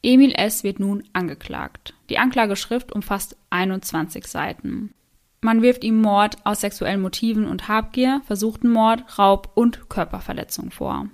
Emil 0.04 0.34
S. 0.36 0.64
wird 0.66 0.80
nun 0.80 1.04
angeklagt. 1.14 1.94
Die 2.10 2.18
Anklageschrift 2.18 2.92
umfasst 2.92 3.38
21 3.50 4.28
Seiten. 4.28 4.94
Man 5.40 5.62
wirft 5.62 5.84
ihm 5.84 6.02
Mord 6.02 6.46
aus 6.46 6.62
sexuellen 6.62 7.02
Motiven 7.02 7.48
und 7.48 7.68
Habgier, 7.68 8.22
versuchten 8.26 8.70
Mord, 8.70 9.18
Raub 9.18 9.52
und 9.56 9.90
Körperverletzung 9.90 10.72
vor. 10.72 11.08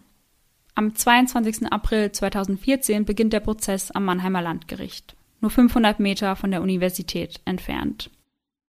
Am 0.75 0.95
22. 0.95 1.71
April 1.71 2.11
2014 2.11 3.05
beginnt 3.05 3.33
der 3.33 3.41
Prozess 3.41 3.91
am 3.91 4.05
Mannheimer 4.05 4.41
Landgericht, 4.41 5.15
nur 5.39 5.51
500 5.51 5.99
Meter 5.99 6.35
von 6.35 6.51
der 6.51 6.61
Universität 6.61 7.41
entfernt. 7.45 8.09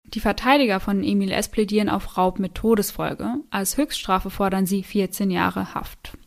Die 0.03 0.19
Verteidiger 0.19 0.79
von 0.79 1.03
Emil 1.03 1.31
S. 1.31 1.49
plädieren 1.49 1.89
auf 1.89 2.17
Raub 2.17 2.37
mit 2.37 2.55
Todesfolge. 2.55 3.35
Als 3.49 3.77
Höchststrafe 3.77 4.29
fordern 4.29 4.65
sie 4.65 4.83
14 4.83 5.31
Jahre 5.31 5.73
Haft. 5.73 6.17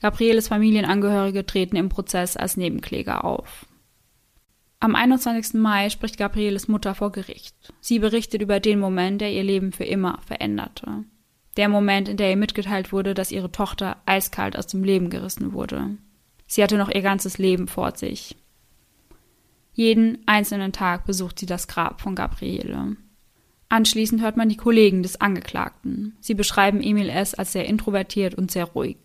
Gabrieles 0.00 0.48
Familienangehörige 0.48 1.44
treten 1.44 1.76
im 1.76 1.90
Prozess 1.90 2.36
als 2.36 2.56
Nebenkläger 2.56 3.24
auf. 3.24 3.66
Am 4.82 4.94
21. 4.94 5.60
Mai 5.60 5.90
spricht 5.90 6.16
Gabrieles 6.16 6.66
Mutter 6.66 6.94
vor 6.94 7.12
Gericht. 7.12 7.54
Sie 7.80 7.98
berichtet 7.98 8.40
über 8.40 8.60
den 8.60 8.80
Moment, 8.80 9.20
der 9.20 9.30
ihr 9.30 9.42
Leben 9.42 9.72
für 9.72 9.84
immer 9.84 10.18
veränderte. 10.26 11.04
Der 11.58 11.68
Moment, 11.68 12.08
in 12.08 12.16
der 12.16 12.30
ihr 12.30 12.36
mitgeteilt 12.36 12.90
wurde, 12.90 13.12
dass 13.12 13.30
ihre 13.30 13.52
Tochter 13.52 13.98
eiskalt 14.06 14.56
aus 14.56 14.66
dem 14.66 14.82
Leben 14.82 15.10
gerissen 15.10 15.52
wurde. 15.52 15.98
Sie 16.46 16.62
hatte 16.62 16.78
noch 16.78 16.88
ihr 16.88 17.02
ganzes 17.02 17.36
Leben 17.36 17.68
vor 17.68 17.94
sich. 17.94 18.36
Jeden 19.74 20.18
einzelnen 20.26 20.72
Tag 20.72 21.04
besucht 21.04 21.38
sie 21.38 21.46
das 21.46 21.68
Grab 21.68 22.00
von 22.00 22.14
Gabriele. 22.14 22.96
Anschließend 23.68 24.22
hört 24.22 24.38
man 24.38 24.48
die 24.48 24.56
Kollegen 24.56 25.02
des 25.02 25.20
Angeklagten. 25.20 26.16
Sie 26.20 26.34
beschreiben 26.34 26.82
Emil 26.82 27.10
S. 27.10 27.34
als 27.34 27.52
sehr 27.52 27.66
introvertiert 27.66 28.34
und 28.34 28.50
sehr 28.50 28.64
ruhig. 28.64 28.96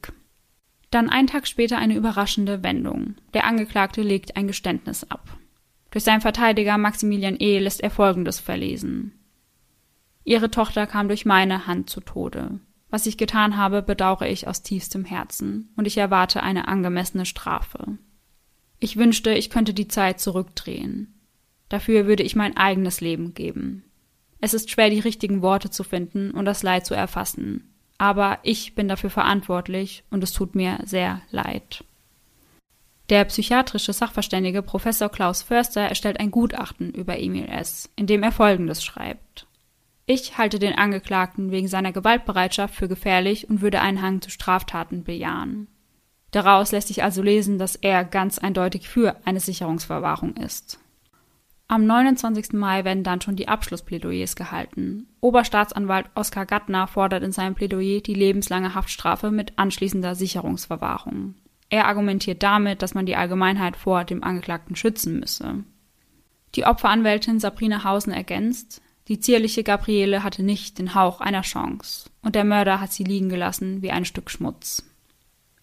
Dann 0.92 1.10
einen 1.10 1.28
Tag 1.28 1.48
später 1.48 1.78
eine 1.78 1.96
überraschende 1.96 2.64
Wendung. 2.64 3.16
Der 3.34 3.46
Angeklagte 3.46 4.02
legt 4.02 4.38
ein 4.38 4.48
Geständnis 4.48 5.04
ab. 5.10 5.38
Durch 5.92 6.04
seinen 6.04 6.22
Verteidiger 6.22 6.78
Maximilian 6.78 7.38
E. 7.40 7.60
lässt 7.60 7.82
er 7.82 7.90
Folgendes 7.90 8.40
verlesen. 8.40 9.14
Ihre 10.24 10.52
Tochter 10.52 10.88
kam 10.88 11.08
durch 11.08 11.26
meine 11.26 11.68
Hand 11.68 11.90
zu 11.90 12.02
Tode. 12.02 12.60
Was 12.90 13.06
ich 13.06 13.18
getan 13.18 13.58
habe, 13.58 13.82
bedauere 13.82 14.30
ich 14.30 14.48
aus 14.48 14.64
tiefstem 14.64 15.06
Herzen, 15.06 15.70
und 15.76 15.86
ich 15.86 15.98
erwarte 15.98 16.44
eine 16.44 16.68
angemessene 16.68 17.26
Strafe. 17.26 17.98
Ich 18.80 18.98
wünschte, 18.98 19.34
ich 19.34 19.50
könnte 19.50 19.74
die 19.74 19.88
Zeit 19.88 20.20
zurückdrehen. 20.20 21.14
Dafür 21.70 22.08
würde 22.08 22.24
ich 22.24 22.36
mein 22.36 22.58
eigenes 22.58 23.02
Leben 23.02 23.34
geben. 23.34 23.84
Es 24.40 24.54
ist 24.54 24.70
schwer, 24.70 24.90
die 24.90 25.00
richtigen 25.00 25.42
Worte 25.42 25.70
zu 25.70 25.84
finden 25.84 26.32
und 26.32 26.46
das 26.46 26.62
Leid 26.62 26.86
zu 26.86 26.94
erfassen. 26.94 27.75
Aber 27.98 28.40
ich 28.44 28.76
bin 28.76 28.88
dafür 28.88 29.10
verantwortlich 29.10 30.04
und 30.10 30.24
es 30.24 30.34
tut 30.34 30.56
mir 30.56 30.80
sehr 30.86 31.22
leid. 31.32 31.84
Der 33.10 33.24
psychiatrische 33.26 33.94
Sachverständige 33.94 34.64
Professor 34.64 35.10
Klaus 35.10 35.44
Förster 35.44 35.82
erstellt 35.82 36.20
ein 36.20 36.32
Gutachten 36.32 36.92
über 36.92 37.20
Emil 37.20 37.48
S., 37.48 37.90
in 37.96 38.08
dem 38.08 38.24
er 38.24 38.32
Folgendes 38.32 38.84
schreibt. 38.84 39.48
Ich 40.08 40.38
halte 40.38 40.60
den 40.60 40.78
Angeklagten 40.78 41.52
wegen 41.52 41.68
seiner 41.68 41.92
Gewaltbereitschaft 41.92 42.76
für 42.76 42.88
gefährlich 42.88 43.50
und 43.50 43.62
würde 43.62 43.82
einen 43.82 44.02
Hang 44.02 44.22
zu 44.22 44.30
Straftaten 44.30 45.04
bejahen. 45.04 45.68
Daraus 46.32 46.72
lässt 46.72 46.90
sich 46.90 47.04
also 47.04 47.22
lesen, 47.22 47.58
dass 47.58 47.76
er 47.76 48.04
ganz 48.04 48.40
eindeutig 48.40 48.90
für 48.90 49.16
eine 49.26 49.40
Sicherungsverwahrung 49.40 50.36
ist. 50.36 50.80
Am 51.68 51.86
29. 51.86 52.54
Mai 52.54 52.86
werden 52.86 53.04
dann 53.04 53.22
schon 53.22 53.36
die 53.36 53.48
Abschlussplädoyers 53.48 54.36
gehalten. 54.36 55.08
Oberstaatsanwalt 55.20 56.08
Oskar 56.14 56.46
Gattner 56.46 56.88
fordert 56.88 57.24
in 57.24 57.32
seinem 57.32 57.56
Plädoyer 57.56 58.02
die 58.02 58.14
lebenslange 58.14 58.76
Haftstrafe 58.76 59.32
mit 59.32 59.58
anschließender 59.58 60.14
Sicherungsverwahrung. 60.14 61.34
Er 61.70 61.88
argumentiert 61.88 62.44
damit, 62.44 62.84
dass 62.84 62.94
man 62.94 63.08
die 63.08 63.16
Allgemeinheit 63.16 63.78
vor 63.78 64.04
dem 64.04 64.24
Angeklagten 64.24 64.76
schützen 64.76 65.20
müsse. 65.20 65.64
Die 66.54 66.66
Opferanwältin 66.66 67.40
Sabrina 67.40 67.84
Hausen 67.84 68.14
ergänzt, 68.14 68.82
die 69.08 69.20
zierliche 69.20 69.64
Gabriele 69.64 70.24
hatte 70.24 70.44
nicht 70.44 70.78
den 70.78 70.94
Hauch 70.94 71.20
einer 71.20 71.42
Chance 71.42 72.10
und 72.22 72.36
der 72.36 72.44
Mörder 72.44 72.80
hat 72.80 72.92
sie 72.92 73.04
liegen 73.04 73.30
gelassen 73.30 73.82
wie 73.82 73.92
ein 73.92 74.06
Stück 74.06 74.30
Schmutz. 74.30 74.84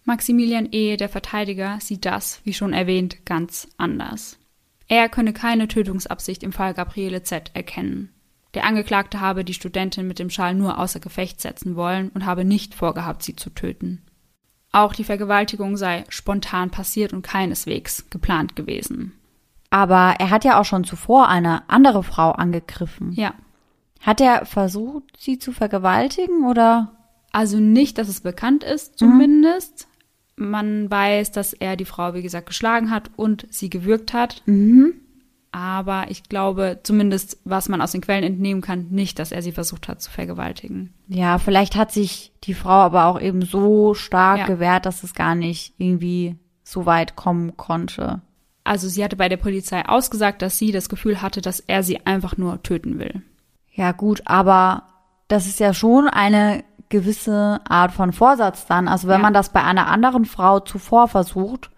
Maximilian 0.04 0.68
E., 0.72 0.96
der 0.96 1.08
Verteidiger, 1.08 1.78
sieht 1.80 2.04
das, 2.04 2.40
wie 2.44 2.52
schon 2.52 2.72
erwähnt, 2.72 3.24
ganz 3.24 3.68
anders. 3.76 4.36
Er 4.92 5.08
könne 5.08 5.32
keine 5.32 5.68
Tötungsabsicht 5.68 6.42
im 6.42 6.52
Fall 6.52 6.74
Gabriele 6.74 7.22
Z. 7.22 7.50
erkennen. 7.54 8.12
Der 8.52 8.66
Angeklagte 8.66 9.20
habe 9.20 9.42
die 9.42 9.54
Studentin 9.54 10.06
mit 10.06 10.18
dem 10.18 10.28
Schal 10.28 10.54
nur 10.54 10.78
außer 10.78 11.00
Gefecht 11.00 11.40
setzen 11.40 11.76
wollen 11.76 12.10
und 12.10 12.26
habe 12.26 12.44
nicht 12.44 12.74
vorgehabt, 12.74 13.22
sie 13.22 13.34
zu 13.34 13.48
töten. 13.48 14.02
Auch 14.70 14.92
die 14.92 15.04
Vergewaltigung 15.04 15.78
sei 15.78 16.04
spontan 16.10 16.68
passiert 16.68 17.14
und 17.14 17.22
keineswegs 17.22 18.10
geplant 18.10 18.54
gewesen. 18.54 19.14
Aber 19.70 20.16
er 20.18 20.28
hat 20.28 20.44
ja 20.44 20.60
auch 20.60 20.66
schon 20.66 20.84
zuvor 20.84 21.26
eine 21.30 21.70
andere 21.70 22.02
Frau 22.02 22.32
angegriffen. 22.32 23.12
Ja. 23.12 23.32
Hat 24.02 24.20
er 24.20 24.44
versucht, 24.44 25.04
sie 25.16 25.38
zu 25.38 25.52
vergewaltigen 25.52 26.44
oder? 26.44 26.92
Also 27.32 27.58
nicht, 27.60 27.96
dass 27.96 28.08
es 28.08 28.20
bekannt 28.20 28.62
ist, 28.62 28.98
zumindest. 28.98 29.86
Mhm. 29.86 29.91
Man 30.36 30.90
weiß, 30.90 31.30
dass 31.32 31.52
er 31.52 31.76
die 31.76 31.84
Frau, 31.84 32.14
wie 32.14 32.22
gesagt, 32.22 32.46
geschlagen 32.46 32.90
hat 32.90 33.10
und 33.16 33.46
sie 33.50 33.70
gewürgt 33.70 34.12
hat. 34.12 34.42
Mhm. 34.46 34.94
Aber 35.54 36.06
ich 36.08 36.22
glaube, 36.30 36.80
zumindest 36.82 37.38
was 37.44 37.68
man 37.68 37.82
aus 37.82 37.92
den 37.92 38.00
Quellen 38.00 38.24
entnehmen 38.24 38.62
kann, 38.62 38.86
nicht, 38.88 39.18
dass 39.18 39.32
er 39.32 39.42
sie 39.42 39.52
versucht 39.52 39.86
hat 39.86 40.00
zu 40.00 40.10
vergewaltigen. 40.10 40.94
Ja, 41.08 41.36
vielleicht 41.38 41.76
hat 41.76 41.92
sich 41.92 42.32
die 42.44 42.54
Frau 42.54 42.70
aber 42.70 43.04
auch 43.04 43.20
eben 43.20 43.42
so 43.42 43.92
stark 43.92 44.38
Ja. 44.38 44.46
gewehrt, 44.46 44.86
dass 44.86 45.02
es 45.02 45.12
gar 45.14 45.34
nicht 45.34 45.74
irgendwie 45.76 46.36
so 46.64 46.86
weit 46.86 47.16
kommen 47.16 47.56
konnte. 47.58 48.22
Also 48.64 48.88
sie 48.88 49.04
hatte 49.04 49.16
bei 49.16 49.28
der 49.28 49.36
Polizei 49.36 49.84
ausgesagt, 49.86 50.40
dass 50.40 50.56
sie 50.56 50.72
das 50.72 50.88
Gefühl 50.88 51.20
hatte, 51.20 51.42
dass 51.42 51.60
er 51.60 51.82
sie 51.82 52.06
einfach 52.06 52.38
nur 52.38 52.62
töten 52.62 52.98
will. 52.98 53.20
Ja, 53.74 53.92
gut, 53.92 54.22
aber 54.24 54.84
das 55.28 55.46
ist 55.46 55.60
ja 55.60 55.74
schon 55.74 56.08
eine 56.08 56.64
gewisse 56.92 57.60
Art 57.68 57.90
von 57.90 58.12
Vorsatz 58.12 58.66
dann. 58.66 58.86
Also 58.86 59.08
wenn 59.08 59.16
Ja. 59.20 59.22
man 59.22 59.34
das 59.34 59.48
bei 59.50 59.64
einer 59.64 59.88
anderen 59.88 60.24
Frau 60.24 60.60
zuvor 60.60 61.08
versucht 61.08 61.70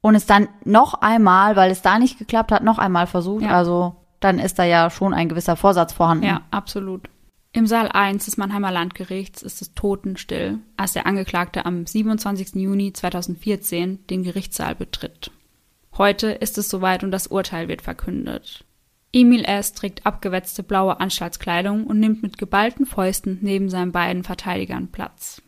und 0.00 0.16
es 0.16 0.26
dann 0.26 0.48
noch 0.64 0.94
einmal, 0.94 1.54
weil 1.54 1.70
es 1.70 1.82
da 1.82 1.98
nicht 2.00 2.18
geklappt 2.18 2.50
hat, 2.50 2.64
noch 2.64 2.78
einmal 2.78 3.06
versucht, 3.06 3.44
Ja. 3.44 3.50
also 3.50 3.94
dann 4.18 4.40
ist 4.40 4.58
da 4.58 4.64
ja 4.64 4.90
schon 4.90 5.14
ein 5.14 5.28
gewisser 5.28 5.54
Vorsatz 5.54 5.92
vorhanden. 5.92 6.24
Ja, 6.24 6.40
absolut. 6.50 7.08
Im 7.52 7.66
Saal 7.66 7.88
1 7.92 8.24
des 8.24 8.36
Mannheimer 8.36 8.70
Landgerichts 8.72 9.42
ist 9.42 9.62
es 9.62 9.74
totenstill, 9.74 10.58
als 10.76 10.92
der 10.94 11.06
Angeklagte 11.06 11.64
am 11.66 11.86
27. 11.86 12.56
Juni 12.56 12.92
2014 12.92 14.06
den 14.08 14.22
Gerichtssaal 14.22 14.74
betritt. 14.74 15.30
Heute 15.96 16.28
ist 16.28 16.58
es 16.58 16.68
soweit 16.68 17.04
und 17.04 17.10
das 17.10 17.26
Urteil 17.28 17.68
wird 17.68 17.82
verkündet. 17.82 18.64
Emil 19.12 19.44
S. 19.44 19.72
trägt 19.72 20.04
abgewetzte 20.04 20.62
blaue 20.62 21.00
Anstaltskleidung 21.00 21.84
und 21.84 21.98
nimmt 21.98 22.22
mit 22.22 22.36
geballten 22.38 22.84
Fäusten 22.86 23.38
neben 23.40 23.68
seinen 23.70 23.92
beiden 23.92 24.22
Verteidigern 24.22 24.88
Platz. 24.88 25.42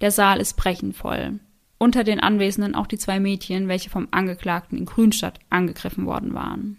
Der 0.00 0.10
Saal 0.10 0.40
ist 0.40 0.56
brechend 0.56 0.96
voll. 0.96 1.38
Unter 1.78 2.04
den 2.04 2.20
Anwesenden 2.20 2.74
auch 2.74 2.86
die 2.86 2.98
zwei 2.98 3.20
Mädchen, 3.20 3.68
welche 3.68 3.90
vom 3.90 4.08
Angeklagten 4.10 4.76
in 4.76 4.86
Grünstadt 4.86 5.38
angegriffen 5.50 6.04
worden 6.04 6.34
waren. 6.34 6.78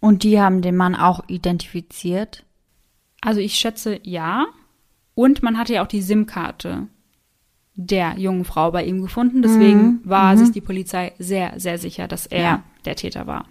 Und 0.00 0.22
die 0.22 0.40
haben 0.40 0.62
den 0.62 0.76
Mann 0.76 0.94
auch 0.94 1.24
identifiziert. 1.28 2.44
Also 3.20 3.40
ich 3.40 3.54
schätze 3.54 4.00
ja. 4.02 4.46
Und 5.14 5.42
man 5.42 5.58
hatte 5.58 5.74
ja 5.74 5.82
auch 5.82 5.88
die 5.88 6.00
SIM-Karte 6.02 6.88
der 7.74 8.18
jungen 8.18 8.44
Frau 8.44 8.70
bei 8.70 8.84
ihm 8.84 9.02
gefunden. 9.02 9.42
Deswegen 9.42 10.00
war 10.04 10.36
sich 10.36 10.50
die 10.50 10.60
Polizei 10.60 11.12
sehr, 11.18 11.58
sehr 11.58 11.78
sicher, 11.78 12.08
dass 12.08 12.26
er 12.26 12.42
Ja. 12.42 12.62
der 12.84 12.96
Täter 12.96 13.26
war. 13.26 13.46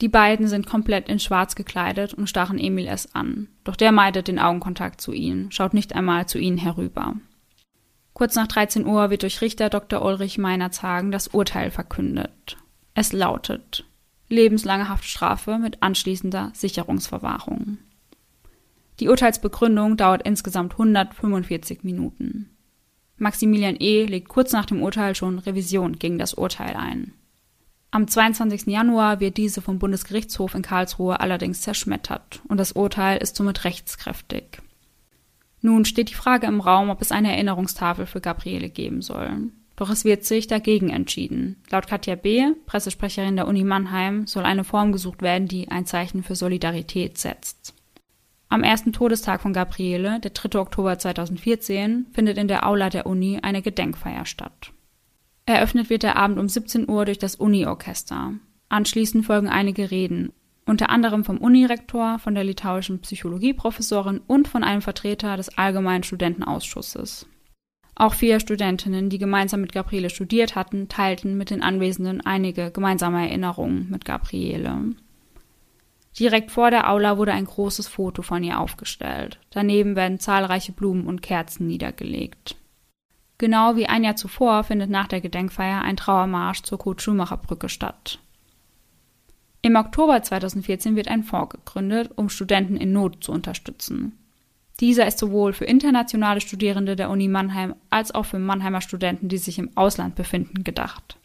Die 0.00 0.08
beiden 0.08 0.48
sind 0.48 0.66
komplett 0.66 1.08
in 1.08 1.18
Schwarz 1.18 1.54
gekleidet 1.54 2.12
und 2.12 2.28
starren 2.28 2.58
Emil 2.58 2.86
S. 2.86 3.14
an. 3.14 3.48
Doch 3.64 3.76
der 3.76 3.92
meidet 3.92 4.28
den 4.28 4.38
Augenkontakt 4.38 5.00
zu 5.00 5.12
ihnen, 5.12 5.50
schaut 5.52 5.72
nicht 5.74 5.94
einmal 5.94 6.26
zu 6.28 6.38
ihnen 6.38 6.58
herüber. 6.58 7.14
Kurz 8.12 8.34
nach 8.34 8.46
13 8.46 8.86
Uhr 8.86 9.10
wird 9.10 9.22
durch 9.22 9.40
Richter 9.40 9.70
Dr. 9.70 10.02
Ulrich 10.04 10.38
Meinerzagen 10.38 11.10
das 11.10 11.28
Urteil 11.28 11.70
verkündet. 11.70 12.56
Es 12.94 13.12
lautet 13.12 13.84
lebenslange 14.28 14.88
Haftstrafe 14.88 15.58
mit 15.58 15.82
anschließender 15.82 16.50
Sicherungsverwahrung. 16.54 17.78
Die 19.00 19.08
Urteilsbegründung 19.08 19.96
dauert 19.96 20.22
insgesamt 20.26 20.72
145 20.72 21.84
Minuten. 21.84 22.50
Maximilian 23.18 23.76
E. 23.78 24.04
legt 24.04 24.28
kurz 24.28 24.52
nach 24.52 24.66
dem 24.66 24.82
Urteil 24.82 25.14
schon 25.14 25.38
Revision 25.38 25.98
gegen 25.98 26.18
das 26.18 26.34
Urteil 26.34 26.74
ein. 26.76 27.12
Am 27.90 28.08
22. 28.08 28.66
Januar 28.66 29.20
wird 29.20 29.36
diese 29.36 29.62
vom 29.62 29.78
Bundesgerichtshof 29.78 30.54
in 30.54 30.62
Karlsruhe 30.62 31.20
allerdings 31.20 31.60
zerschmettert 31.62 32.42
und 32.48 32.58
das 32.58 32.72
Urteil 32.72 33.18
ist 33.18 33.36
somit 33.36 33.64
rechtskräftig. 33.64 34.60
Nun 35.62 35.84
steht 35.84 36.10
die 36.10 36.14
Frage 36.14 36.46
im 36.46 36.60
Raum, 36.60 36.90
ob 36.90 37.00
es 37.00 37.12
eine 37.12 37.32
Erinnerungstafel 37.32 38.06
für 38.06 38.20
Gabriele 38.20 38.68
geben 38.68 39.02
soll. 39.02 39.50
Doch 39.76 39.90
es 39.90 40.04
wird 40.04 40.24
sich 40.24 40.46
dagegen 40.46 40.90
entschieden. 40.90 41.62
Laut 41.70 41.86
Katja 41.86 42.14
B., 42.14 42.52
Pressesprecherin 42.66 43.36
der 43.36 43.46
Uni 43.46 43.62
Mannheim, 43.62 44.26
soll 44.26 44.44
eine 44.44 44.64
Form 44.64 44.92
gesucht 44.92 45.22
werden, 45.22 45.48
die 45.48 45.70
ein 45.70 45.86
Zeichen 45.86 46.22
für 46.22 46.34
Solidarität 46.34 47.18
setzt. 47.18 47.74
Am 48.48 48.62
ersten 48.62 48.92
Todestag 48.92 49.42
von 49.42 49.52
Gabriele, 49.52 50.20
der 50.20 50.30
3. 50.30 50.58
Oktober 50.58 50.98
2014, 50.98 52.06
findet 52.12 52.38
in 52.38 52.48
der 52.48 52.66
Aula 52.66 52.90
der 52.90 53.06
Uni 53.06 53.40
eine 53.42 53.60
Gedenkfeier 53.60 54.24
statt. 54.24 54.72
Eröffnet 55.46 55.90
wird 55.90 56.02
der 56.02 56.16
Abend 56.16 56.38
um 56.38 56.48
17 56.48 56.88
Uhr 56.90 57.04
durch 57.04 57.18
das 57.18 57.36
Uni-Orchester. 57.36 58.34
Anschließend 58.68 59.24
folgen 59.24 59.48
einige 59.48 59.92
Reden, 59.92 60.32
unter 60.66 60.90
anderem 60.90 61.24
vom 61.24 61.38
Unirektor, 61.38 62.18
von 62.18 62.34
der 62.34 62.42
litauischen 62.42 63.00
Psychologieprofessorin 63.00 64.20
und 64.26 64.48
von 64.48 64.64
einem 64.64 64.82
Vertreter 64.82 65.36
des 65.36 65.56
Allgemeinen 65.56 66.02
Studentenausschusses. 66.02 67.26
Auch 67.94 68.12
vier 68.12 68.40
Studentinnen, 68.40 69.08
die 69.08 69.18
gemeinsam 69.18 69.60
mit 69.60 69.72
Gabriele 69.72 70.10
studiert 70.10 70.56
hatten, 70.56 70.88
teilten 70.88 71.38
mit 71.38 71.50
den 71.50 71.62
Anwesenden 71.62 72.20
einige 72.20 72.72
gemeinsame 72.72 73.26
Erinnerungen 73.28 73.88
mit 73.88 74.04
Gabriele. 74.04 74.94
Direkt 76.18 76.50
vor 76.50 76.70
der 76.70 76.90
Aula 76.90 77.18
wurde 77.18 77.32
ein 77.32 77.44
großes 77.44 77.86
Foto 77.86 78.22
von 78.22 78.42
ihr 78.42 78.58
aufgestellt. 78.58 79.38
Daneben 79.50 79.94
werden 79.94 80.18
zahlreiche 80.18 80.72
Blumen 80.72 81.06
und 81.06 81.22
Kerzen 81.22 81.68
niedergelegt. 81.68 82.56
Genau 83.38 83.76
wie 83.76 83.86
ein 83.86 84.04
Jahr 84.04 84.16
zuvor 84.16 84.64
findet 84.64 84.88
nach 84.90 85.08
der 85.08 85.20
Gedenkfeier 85.20 85.82
ein 85.82 85.96
Trauermarsch 85.96 86.62
zur 86.62 86.78
Kurt-Schumacher-Brücke 86.78 87.68
statt. 87.68 88.18
Im 89.60 89.76
Oktober 89.76 90.22
2014 90.22 90.96
wird 90.96 91.08
ein 91.08 91.24
Fonds 91.24 91.50
gegründet, 91.50 92.10
um 92.14 92.28
Studenten 92.28 92.76
in 92.76 92.92
Not 92.92 93.24
zu 93.24 93.32
unterstützen. 93.32 94.16
Dieser 94.80 95.06
ist 95.06 95.18
sowohl 95.18 95.52
für 95.52 95.64
internationale 95.64 96.40
Studierende 96.40 96.96
der 96.96 97.10
Uni 97.10 97.28
Mannheim 97.28 97.74
als 97.90 98.14
auch 98.14 98.24
für 98.24 98.38
Mannheimer 98.38 98.80
Studenten, 98.80 99.28
die 99.28 99.38
sich 99.38 99.58
im 99.58 99.76
Ausland 99.76 100.14
befinden, 100.14 100.64
gedacht. 100.64 101.18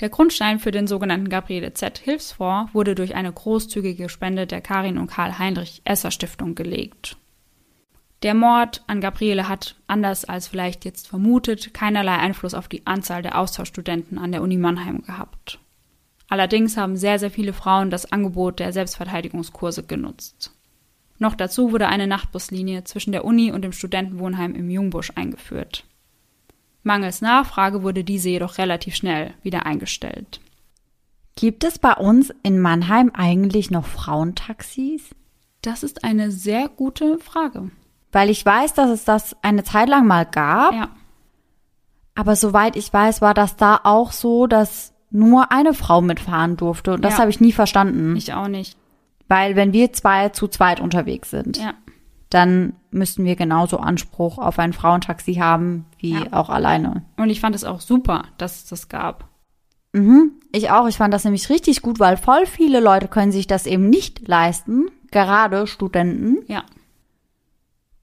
Der 0.00 0.08
Grundstein 0.08 0.58
für 0.58 0.72
den 0.72 0.86
sogenannten 0.88 1.28
Gabriele 1.28 1.74
Z. 1.74 1.98
Hilfsfonds 1.98 2.74
wurde 2.74 2.94
durch 2.94 3.14
eine 3.14 3.32
großzügige 3.32 4.08
Spende 4.08 4.46
der 4.46 4.60
Karin 4.60 4.98
und 4.98 5.06
Karl 5.06 5.38
Heinrich 5.38 5.82
Esser 5.84 6.10
Stiftung 6.10 6.54
gelegt. 6.56 7.16
Der 8.22 8.34
Mord 8.34 8.84
an 8.86 9.00
Gabriele 9.00 9.48
hat, 9.48 9.74
anders 9.88 10.24
als 10.24 10.46
vielleicht 10.46 10.84
jetzt 10.84 11.08
vermutet, 11.08 11.74
keinerlei 11.74 12.16
Einfluss 12.16 12.54
auf 12.54 12.68
die 12.68 12.86
Anzahl 12.86 13.22
der 13.22 13.36
Austauschstudenten 13.38 14.16
an 14.18 14.30
der 14.30 14.42
Uni 14.42 14.58
Mannheim 14.58 15.02
gehabt. 15.02 15.58
Allerdings 16.28 16.76
haben 16.76 16.96
sehr, 16.96 17.18
sehr 17.18 17.30
viele 17.30 17.52
Frauen 17.52 17.90
das 17.90 18.10
Angebot 18.12 18.60
der 18.60 18.72
Selbstverteidigungskurse 18.72 19.82
genutzt. 19.82 20.52
Noch 21.18 21.34
dazu 21.34 21.72
wurde 21.72 21.88
eine 21.88 22.06
Nachtbuslinie 22.06 22.84
zwischen 22.84 23.12
der 23.12 23.24
Uni 23.24 23.52
und 23.52 23.62
dem 23.62 23.72
Studentenwohnheim 23.72 24.54
im 24.54 24.70
Jungbusch 24.70 25.12
eingeführt. 25.14 25.84
Mangels 26.84 27.20
Nachfrage 27.20 27.82
wurde 27.82 28.02
diese 28.02 28.30
jedoch 28.30 28.58
relativ 28.58 28.94
schnell 28.94 29.34
wieder 29.42 29.66
eingestellt. 29.66 30.40
Gibt 31.34 31.64
es 31.64 31.78
bei 31.78 31.94
uns 31.94 32.32
in 32.42 32.60
Mannheim 32.60 33.10
eigentlich 33.14 33.70
noch 33.70 33.86
Frauentaxis? 33.86 35.10
Das 35.60 35.82
ist 35.82 36.04
eine 36.04 36.30
sehr 36.30 36.68
gute 36.68 37.18
Frage. 37.18 37.70
Weil 38.12 38.30
ich 38.30 38.44
weiß, 38.44 38.74
dass 38.74 38.90
es 38.90 39.04
das 39.04 39.34
eine 39.42 39.64
Zeit 39.64 39.88
lang 39.88 40.06
mal 40.06 40.24
gab, 40.26 40.72
Ja, 40.74 40.88
aber 42.14 42.36
soweit 42.36 42.76
ich 42.76 42.92
weiß, 42.92 43.22
war 43.22 43.32
das 43.34 43.56
da 43.56 43.80
auch 43.84 44.12
so, 44.12 44.46
dass 44.46 44.92
nur 45.10 45.50
eine 45.50 45.72
Frau 45.74 46.00
mitfahren 46.02 46.56
durfte. 46.56 46.92
Und 46.94 47.02
das 47.02 47.14
Ja. 47.14 47.20
habe 47.20 47.30
ich 47.30 47.40
nie 47.40 47.52
verstanden. 47.52 48.16
ich 48.16 48.32
auch 48.34 48.48
nicht. 48.48 48.76
Weil 49.28 49.56
wenn 49.56 49.72
wir 49.72 49.92
zwei 49.94 50.28
zu 50.28 50.46
zweit 50.48 50.80
unterwegs 50.80 51.30
sind, 51.30 51.56
Ja, 51.56 51.72
dann 52.28 52.74
müssten 52.90 53.24
wir 53.24 53.36
genauso 53.36 53.78
Anspruch 53.78 54.38
auf 54.38 54.58
ein 54.58 54.72
Frauentaxi 54.74 55.34
haben 55.34 55.86
wie 55.98 56.12
Ja. 56.14 56.32
auch 56.32 56.50
alleine. 56.50 57.02
und 57.16 57.30
ich 57.30 57.40
fand 57.40 57.54
es 57.54 57.64
auch 57.64 57.80
super, 57.80 58.24
dass 58.38 58.56
es 58.56 58.66
das 58.66 58.88
gab. 58.88 59.28
Mhm, 59.94 60.32
ich 60.52 60.70
auch. 60.70 60.88
Ich 60.88 60.96
fand 60.96 61.12
das 61.12 61.24
nämlich 61.24 61.48
richtig 61.50 61.82
gut, 61.82 61.98
weil 62.00 62.16
voll 62.16 62.46
viele 62.46 62.80
Leute 62.80 63.08
können 63.08 63.32
sich 63.32 63.46
das 63.46 63.66
eben 63.66 63.88
nicht 63.90 64.26
leisten, 64.26 64.86
gerade 65.10 65.66
Studenten. 65.66 66.38
Ja, 66.46 66.62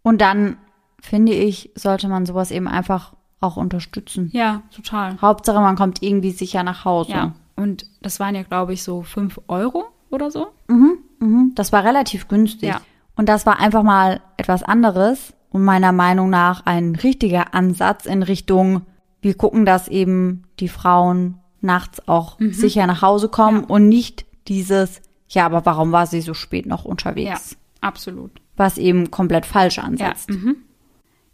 Und 0.09 0.21
dann 0.21 0.57
finde 0.99 1.33
ich, 1.33 1.69
sollte 1.75 2.07
man 2.07 2.25
sowas 2.25 2.49
eben 2.49 2.67
einfach 2.67 3.13
auch 3.41 3.57
unterstützen. 3.57 4.31
Ja, 4.33 4.63
total. 4.75 5.21
Hauptsache, 5.21 5.59
man 5.61 5.75
kommt 5.75 6.01
irgendwie 6.01 6.31
sicher 6.31 6.63
nach 6.63 6.83
Hause. 6.83 7.11
Ja. 7.11 7.33
Und 7.55 7.85
das 8.01 8.19
waren 8.19 8.33
ja, 8.33 8.41
glaube 8.41 8.73
ich, 8.73 8.81
so 8.83 9.03
fünf 9.03 9.39
Euro 9.47 9.85
oder 10.09 10.31
so. 10.31 10.47
Mhm, 10.67 10.97
mhm. 11.19 11.51
Das 11.53 11.71
war 11.71 11.83
relativ 11.83 12.27
günstig. 12.27 12.69
Ja. 12.69 12.81
Und 13.15 13.29
das 13.29 13.45
war 13.45 13.59
einfach 13.59 13.83
mal 13.83 14.19
etwas 14.37 14.63
anderes 14.63 15.33
und 15.51 15.63
meiner 15.63 15.91
Meinung 15.91 16.31
nach 16.31 16.65
ein 16.65 16.95
richtiger 16.95 17.53
Ansatz 17.53 18.07
in 18.07 18.23
Richtung, 18.23 18.81
wir 19.21 19.35
gucken, 19.35 19.63
dass 19.65 19.87
eben 19.89 20.43
die 20.59 20.69
Frauen 20.69 21.37
nachts 21.61 22.07
auch 22.07 22.37
sicher 22.39 22.87
nach 22.87 23.01
Hause 23.03 23.29
kommen 23.29 23.57
Mhm. 23.57 23.65
Ja. 23.69 23.75
und 23.75 23.89
nicht 23.89 24.25
dieses, 24.47 25.01
ja, 25.27 25.45
aber 25.45 25.65
warum 25.67 25.91
war 25.91 26.07
sie 26.07 26.21
so 26.21 26.33
spät 26.33 26.65
noch 26.65 26.85
Ja, 26.85 26.89
unterwegs? 26.91 27.57
absolut. 27.81 28.31
Was 28.59 28.77
eben 28.77 29.09
komplett 29.09 29.45
falsch 29.45 29.77
Ja. 29.77 29.83
ansetzt. 29.83 30.29
Mhm. 30.29 30.57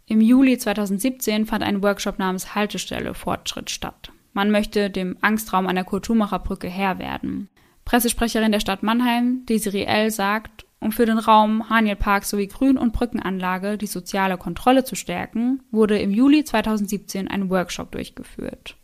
Im 0.06 0.20
Juli 0.20 0.56
2017 0.56 1.44
fand 1.44 1.64
ein 1.64 1.82
Workshop 1.82 2.20
namens 2.20 2.54
Haltestelle 2.54 3.14
Fortschritt 3.14 3.68
statt. 3.68 4.12
Man 4.32 4.52
möchte 4.52 4.90
dem 4.90 5.16
Angstraum 5.20 5.66
an 5.66 5.74
der 5.74 5.84
Kulturmacherbrücke 5.84 6.68
Herr 6.68 7.00
werden. 7.00 7.48
Pressesprecherin 7.84 8.52
der 8.52 8.60
Stadt 8.60 8.84
Mannheim, 8.84 9.44
Desiree 9.46 9.84
L., 9.84 10.10
sagt, 10.10 10.66
um 10.78 10.92
für 10.92 11.06
den 11.06 11.18
Raum 11.18 11.68
Haniel-Park 11.68 12.24
sowie 12.24 12.46
Grün- 12.46 12.78
und 12.78 12.92
Brückenanlage 12.92 13.76
die 13.78 13.86
soziale 13.86 14.36
Kontrolle 14.36 14.84
zu 14.84 14.94
stärken, 14.94 15.62
wurde 15.72 15.98
im 15.98 16.12
Juli 16.12 16.44
2017 16.44 17.26
ein 17.26 17.50
Workshop 17.50 17.90
durchgeführt. 17.90 18.76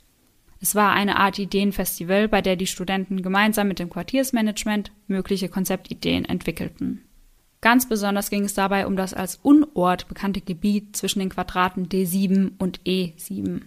Es 0.60 0.74
war 0.74 0.92
eine 0.92 1.16
Art 1.18 1.38
Ideenfestival, 1.38 2.28
bei 2.28 2.40
der 2.40 2.56
die 2.56 2.66
Studenten 2.66 3.22
gemeinsam 3.22 3.68
mit 3.68 3.78
dem 3.78 3.90
Quartiersmanagement 3.90 4.90
mögliche 5.06 5.48
Konzeptideen 5.48 6.24
entwickelten. 6.24 7.02
Ganz 7.62 7.88
besonders 7.88 8.28
ging 8.28 8.44
es 8.44 8.54
dabei 8.54 8.86
um 8.86 8.96
das 8.96 9.14
als 9.14 9.36
Unort 9.36 10.08
bekannte 10.08 10.40
Gebiet 10.40 10.96
zwischen 10.96 11.20
den 11.20 11.30
Quadraten 11.30 11.88
D7 11.88 12.50
und 12.58 12.80
E7. 12.80 13.62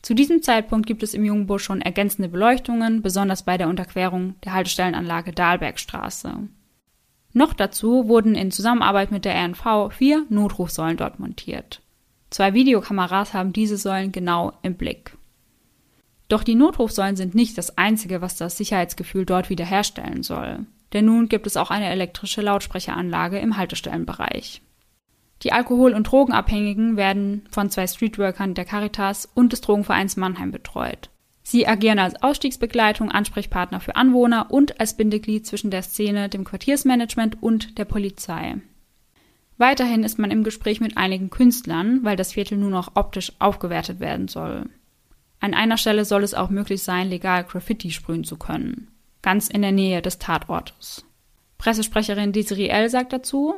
Zu 0.00 0.14
diesem 0.14 0.42
Zeitpunkt 0.42 0.86
gibt 0.86 1.02
es 1.02 1.14
im 1.14 1.24
Jungbusch 1.24 1.62
schon 1.62 1.82
ergänzende 1.82 2.28
Beleuchtungen, 2.28 3.02
besonders 3.02 3.44
bei 3.44 3.56
der 3.56 3.68
Unterquerung 3.68 4.34
der 4.42 4.54
Haltestellenanlage 4.54 5.32
Dahlbergstraße. 5.32 6.48
Noch 7.34 7.52
dazu 7.52 8.08
wurden 8.08 8.34
in 8.34 8.50
Zusammenarbeit 8.50 9.12
mit 9.12 9.26
der 9.26 9.34
RNV 9.34 9.92
vier 9.92 10.24
Notrufsäulen 10.30 10.96
dort 10.96 11.20
montiert. 11.20 11.82
Zwei 12.30 12.54
Videokameras 12.54 13.34
haben 13.34 13.52
diese 13.52 13.76
Säulen 13.76 14.12
genau 14.12 14.54
im 14.62 14.74
Blick. 14.74 15.16
Doch 16.28 16.42
die 16.42 16.54
Notrufsäulen 16.54 17.16
sind 17.16 17.34
nicht 17.34 17.58
das 17.58 17.76
Einzige, 17.76 18.22
was 18.22 18.36
das 18.36 18.56
Sicherheitsgefühl 18.56 19.26
dort 19.26 19.50
wiederherstellen 19.50 20.22
soll. 20.22 20.66
Denn 20.92 21.06
nun 21.06 21.28
gibt 21.28 21.46
es 21.46 21.56
auch 21.56 21.70
eine 21.70 21.88
elektrische 21.88 22.42
Lautsprecheranlage 22.42 23.38
im 23.38 23.56
Haltestellenbereich. 23.56 24.62
Die 25.42 25.52
Alkohol- 25.52 25.94
und 25.94 26.04
Drogenabhängigen 26.04 26.96
werden 26.96 27.46
von 27.50 27.70
zwei 27.70 27.86
Streetworkern 27.86 28.54
der 28.54 28.64
Caritas 28.64 29.28
und 29.34 29.52
des 29.52 29.60
Drogenvereins 29.60 30.16
Mannheim 30.16 30.52
betreut. 30.52 31.10
Sie 31.42 31.66
agieren 31.66 31.98
als 31.98 32.22
Ausstiegsbegleitung, 32.22 33.10
Ansprechpartner 33.10 33.80
für 33.80 33.96
Anwohner 33.96 34.50
und 34.50 34.78
als 34.78 34.96
Bindeglied 34.96 35.44
zwischen 35.44 35.72
der 35.72 35.82
Szene, 35.82 36.28
dem 36.28 36.44
Quartiersmanagement 36.44 37.42
und 37.42 37.78
der 37.78 37.84
Polizei. 37.84 38.58
Weiterhin 39.58 40.04
ist 40.04 40.18
man 40.18 40.30
im 40.30 40.44
Gespräch 40.44 40.80
mit 40.80 40.96
einigen 40.96 41.30
Künstlern, 41.30 42.00
weil 42.04 42.16
das 42.16 42.32
Viertel 42.32 42.58
nur 42.58 42.70
noch 42.70 42.92
optisch 42.94 43.32
aufgewertet 43.40 43.98
werden 43.98 44.28
soll. 44.28 44.70
An 45.40 45.54
einer 45.54 45.76
Stelle 45.76 46.04
soll 46.04 46.22
es 46.22 46.34
auch 46.34 46.50
möglich 46.50 46.84
sein, 46.84 47.08
legal 47.08 47.42
Graffiti 47.42 47.90
sprühen 47.90 48.22
zu 48.22 48.36
können. 48.36 48.91
Ganz 49.22 49.48
in 49.48 49.62
der 49.62 49.72
Nähe 49.72 50.02
des 50.02 50.18
Tatortes. 50.18 51.04
Pressesprecherin 51.58 52.32
Desiree 52.32 52.68
L. 52.68 52.90
sagt 52.90 53.12
dazu, 53.12 53.54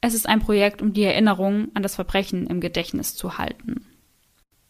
es 0.00 0.12
ist 0.12 0.28
ein 0.28 0.40
Projekt, 0.40 0.82
um 0.82 0.92
die 0.92 1.04
Erinnerung 1.04 1.68
an 1.72 1.82
das 1.82 1.94
Verbrechen 1.94 2.46
im 2.46 2.60
Gedächtnis 2.60 3.16
zu 3.16 3.38
halten. 3.38 3.86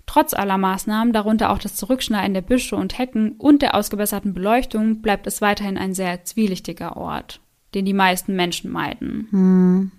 Trotz 0.06 0.34
aller 0.34 0.58
Maßnahmen, 0.58 1.12
darunter 1.12 1.50
auch 1.50 1.58
das 1.58 1.74
Zurückschneiden 1.76 2.34
der 2.34 2.42
Büsche 2.42 2.76
und 2.76 2.98
Hecken 2.98 3.32
und 3.32 3.62
der 3.62 3.74
ausgebesserten 3.74 4.34
Beleuchtung, 4.34 5.02
bleibt 5.02 5.26
es 5.26 5.40
weiterhin 5.40 5.78
ein 5.78 5.94
sehr 5.94 6.24
zwielichtiger 6.24 6.96
Ort, 6.96 7.40
den 7.74 7.84
die 7.84 7.94
meisten 7.94 8.36
Menschen 8.36 8.70
meiden. 8.70 9.90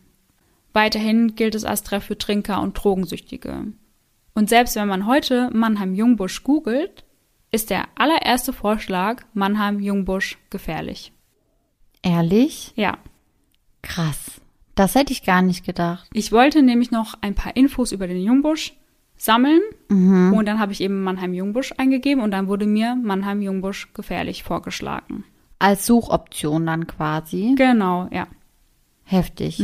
Weiterhin 0.73 1.36
gilt 1.36 1.56
es 1.56 1.65
als 1.65 1.84
Treff 1.84 2.06
für 2.06 2.17
Trinker 2.17 2.62
und 2.62 2.73
Drogensüchtige. 2.73 3.67
Und 4.34 4.49
selbst 4.49 4.75
wenn 4.75 4.88
man 4.88 5.06
heute 5.08 5.49
Mannheim-Jungbusch 5.54 6.43
googelt, 6.43 7.04
ist 7.55 7.69
der 7.69 7.85
allererste 7.95 8.53
Vorschlag 8.53 9.23
Mannheim-Jungbusch 9.33 10.37
gefährlich. 10.49 11.13
Ehrlich? 12.03 12.73
Ja. 12.75 12.97
Krass. 13.81 14.41
Das 14.75 14.93
hätte 14.93 15.13
ich 15.13 15.23
gar 15.23 15.41
nicht 15.41 15.65
gedacht. 15.65 16.07
Ich 16.13 16.31
wollte 16.31 16.61
nämlich 16.61 16.91
noch 16.91 17.15
ein 17.21 17.33
paar 17.33 17.55
Infos 17.55 17.93
über 17.93 18.07
den 18.07 18.21
Jungbusch 18.21 18.73
sammeln 19.17 19.61
und 19.87 20.45
dann 20.45 20.59
habe 20.59 20.73
ich 20.73 20.81
eben 20.81 21.01
Mannheim-Jungbusch 21.01 21.73
eingegeben 21.77 22.21
und 22.21 22.31
dann 22.31 22.47
wurde 22.47 22.65
mir 22.67 22.95
Mannheim-Jungbusch 22.95 23.93
gefährlich 23.93 24.43
vorgeschlagen. 24.43 25.23
Als 25.57 25.85
Suchoption 25.85 26.65
dann 26.65 26.85
quasi. 26.85 27.55
Genau, 27.57 28.09
ja. 28.11 28.27
Heftig. 29.05 29.63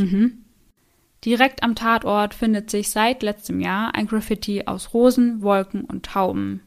Direkt 1.24 1.62
am 1.62 1.74
Tatort 1.74 2.32
findet 2.32 2.70
sich 2.70 2.90
seit 2.90 3.22
letztem 3.22 3.60
Jahr 3.60 3.94
ein 3.94 4.06
Graffiti 4.06 4.62
aus 4.66 4.94
Rosen, 4.94 5.42
Wolken 5.42 5.84
und 5.84 6.06
Tauben. 6.06 6.62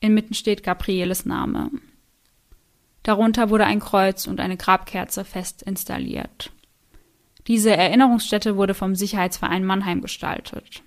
Inmitten 0.00 0.34
steht 0.34 0.62
Gabrieles 0.62 1.26
Name. 1.26 1.70
Darunter 3.02 3.50
wurde 3.50 3.64
ein 3.64 3.80
Kreuz 3.80 4.26
und 4.26 4.40
eine 4.40 4.56
Grabkerze 4.56 5.24
fest 5.24 5.62
installiert. 5.62 6.52
Diese 7.46 7.74
Erinnerungsstätte 7.74 8.56
wurde 8.56 8.74
vom 8.74 8.94
Sicherheitsverein 8.94 9.64
Mannheim 9.64 10.00
gestaltet. 10.00 10.82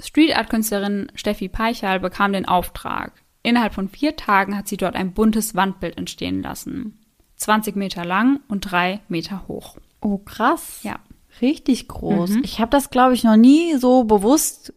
Street 0.00 0.36
Art 0.36 0.50
Künstlerin 0.50 1.10
Steffi 1.14 1.48
Peichal 1.48 2.00
bekam 2.00 2.32
den 2.32 2.46
Auftrag. 2.46 3.12
Innerhalb 3.42 3.74
von 3.74 3.88
vier 3.88 4.16
Tagen 4.16 4.56
hat 4.56 4.68
sie 4.68 4.76
dort 4.76 4.96
ein 4.96 5.12
buntes 5.12 5.54
Wandbild 5.54 5.96
entstehen 5.98 6.42
lassen. 6.42 6.98
20 7.36 7.76
Meter 7.76 8.04
lang 8.04 8.40
und 8.48 8.60
drei 8.70 9.00
Meter 9.08 9.46
hoch. 9.48 9.76
Oh, 10.00 10.18
krass. 10.18 10.80
Ja. 10.82 10.98
Richtig 11.40 11.88
groß. 11.88 12.36
Ich 12.42 12.60
habe 12.60 12.70
das, 12.70 12.90
glaube 12.90 13.14
ich, 13.14 13.24
noch 13.24 13.36
nie 13.36 13.76
so 13.76 14.04
bewusst 14.04 14.72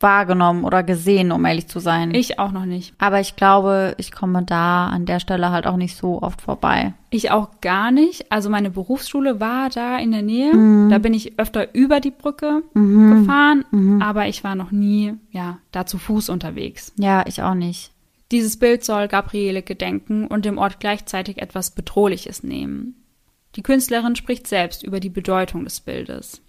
wahrgenommen 0.00 0.64
oder 0.64 0.82
gesehen, 0.82 1.30
um 1.30 1.44
ehrlich 1.44 1.68
zu 1.68 1.78
sein. 1.78 2.14
Ich 2.14 2.38
auch 2.38 2.52
noch 2.52 2.64
nicht. 2.64 2.94
Aber 2.98 3.20
ich 3.20 3.36
glaube, 3.36 3.94
ich 3.98 4.12
komme 4.12 4.42
da 4.42 4.86
an 4.88 5.06
der 5.06 5.20
Stelle 5.20 5.50
halt 5.50 5.66
auch 5.66 5.76
nicht 5.76 5.96
so 5.96 6.22
oft 6.22 6.40
vorbei. 6.40 6.94
Ich 7.10 7.30
auch 7.30 7.60
gar 7.60 7.90
nicht. 7.90 8.32
Also 8.32 8.50
meine 8.50 8.70
Berufsschule 8.70 9.40
war 9.40 9.68
da 9.68 9.98
in 9.98 10.12
der 10.12 10.22
Nähe. 10.22 10.88
Da 10.88 10.98
bin 10.98 11.12
ich 11.12 11.38
öfter 11.38 11.74
über 11.74 12.00
die 12.00 12.10
Brücke 12.10 12.62
gefahren, 12.74 14.00
aber 14.00 14.26
ich 14.26 14.42
war 14.42 14.54
noch 14.54 14.70
nie, 14.70 15.14
ja, 15.30 15.58
da 15.72 15.86
zu 15.86 15.98
Fuß 15.98 16.28
unterwegs. 16.30 16.92
Ja, 16.96 17.24
ich 17.26 17.42
auch 17.42 17.54
nicht. 17.54 17.92
Dieses 18.30 18.58
Bild 18.58 18.84
soll 18.84 19.08
Gabriele 19.08 19.62
gedenken 19.62 20.26
und 20.26 20.44
dem 20.44 20.56
Ort 20.56 20.78
gleichzeitig 20.78 21.38
etwas 21.38 21.72
Bedrohliches 21.72 22.42
nehmen. 22.44 22.94
Die 23.56 23.62
Künstlerin 23.62 24.14
spricht 24.14 24.46
selbst 24.46 24.84
über 24.84 25.00
die 25.00 25.10
Bedeutung 25.10 25.64
des 25.64 25.80
Bildes. 25.80 26.40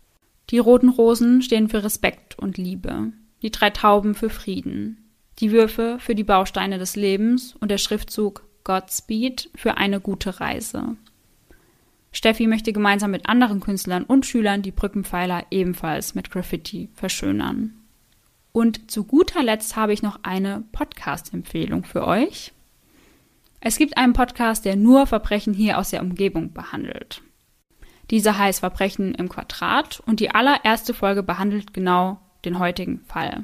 Die 0.51 0.59
roten 0.59 0.89
Rosen 0.89 1.41
stehen 1.41 1.69
für 1.69 1.83
Respekt 1.83 2.37
und 2.37 2.57
Liebe, 2.57 3.13
die 3.41 3.51
drei 3.51 3.69
Tauben 3.69 4.15
für 4.15 4.29
Frieden, 4.29 5.09
die 5.39 5.51
Würfe 5.51 5.97
für 5.99 6.15
die 6.15 6.23
Bausteine 6.23 6.77
des 6.77 6.95
Lebens 6.95 7.55
und 7.59 7.69
der 7.69 7.77
Schriftzug 7.77 8.43
Godspeed 8.63 9.49
für 9.55 9.77
eine 9.77 9.99
gute 9.99 10.39
Reise. 10.39 10.95
Steffi 12.11 12.47
möchte 12.47 12.73
gemeinsam 12.73 13.11
mit 13.11 13.27
anderen 13.27 13.61
Künstlern 13.61 14.03
und 14.03 14.25
Schülern 14.25 14.61
die 14.61 14.71
Brückenpfeiler 14.71 15.45
ebenfalls 15.49 16.13
mit 16.13 16.29
Graffiti 16.29 16.89
verschönern. 16.93 17.73
Und 18.51 18.91
zu 18.91 19.05
guter 19.05 19.43
Letzt 19.43 19.77
habe 19.77 19.93
ich 19.93 20.01
noch 20.01 20.19
eine 20.23 20.63
Podcast-Empfehlung 20.73 21.85
für 21.85 22.05
euch. 22.05 22.51
Es 23.61 23.77
gibt 23.77 23.95
einen 23.95 24.13
Podcast, 24.13 24.65
der 24.65 24.75
nur 24.75 25.07
Verbrechen 25.07 25.53
hier 25.53 25.77
aus 25.77 25.91
der 25.91 26.01
Umgebung 26.01 26.51
behandelt. 26.51 27.21
Dieser 28.09 28.37
heißt 28.37 28.59
Verbrechen 28.59 29.15
im 29.15 29.29
Quadrat 29.29 30.01
und 30.05 30.19
die 30.19 30.31
allererste 30.31 30.93
Folge 30.93 31.23
behandelt 31.23 31.73
genau 31.73 32.19
den 32.45 32.59
heutigen 32.59 33.01
Fall. 33.05 33.43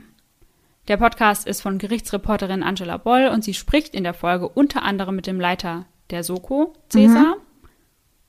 Der 0.88 0.98
Podcast 0.98 1.46
ist 1.48 1.62
von 1.62 1.78
Gerichtsreporterin 1.78 2.64
Angela 2.64 2.98
Boll 2.98 3.28
und 3.28 3.44
sie 3.44 3.54
spricht 3.54 3.94
in 3.94 4.04
der 4.04 4.14
Folge 4.14 4.48
unter 4.48 4.84
anderem 4.84 5.16
mit 5.16 5.28
dem 5.28 5.40
Leiter 5.40 5.86
der 6.10 6.24
Soko, 6.24 6.74
Cäsar, 6.90 7.36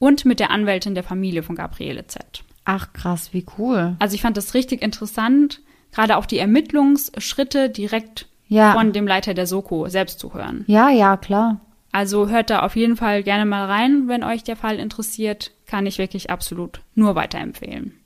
und 0.00 0.24
mit 0.24 0.40
der 0.40 0.50
Anwältin 0.50 0.94
der 0.94 1.04
Familie 1.04 1.42
von 1.42 1.56
Gabriele 1.56 2.06
Z. 2.06 2.42
Ach, 2.64 2.92
krass, 2.92 3.32
wie 3.32 3.46
cool. 3.58 3.96
Also 3.98 4.14
ich 4.14 4.22
fand 4.22 4.36
das 4.36 4.54
richtig 4.54 4.82
interessant, 4.82 5.60
gerade 5.92 6.16
auch 6.16 6.26
die 6.26 6.38
Ermittlungsschritte 6.38 7.70
direkt 7.70 8.26
Ja. 8.48 8.72
von 8.72 8.92
dem 8.92 9.06
Leiter 9.06 9.34
der 9.34 9.46
Soko 9.46 9.88
selbst 9.88 10.18
zu 10.18 10.34
hören. 10.34 10.64
Ja, 10.66 10.90
ja, 10.90 11.16
klar. 11.16 11.60
Also 11.92 12.28
hört 12.28 12.50
da 12.50 12.60
auf 12.60 12.76
jeden 12.76 12.96
Fall 12.96 13.22
gerne 13.22 13.46
mal 13.46 13.66
rein, 13.66 14.08
wenn 14.08 14.22
euch 14.24 14.44
der 14.44 14.56
Fall 14.56 14.78
interessiert. 14.78 15.52
Kann 15.66 15.86
ich 15.86 15.98
wirklich 15.98 16.30
absolut 16.30 16.80
nur 16.94 17.14
weiterempfehlen. 17.14 17.97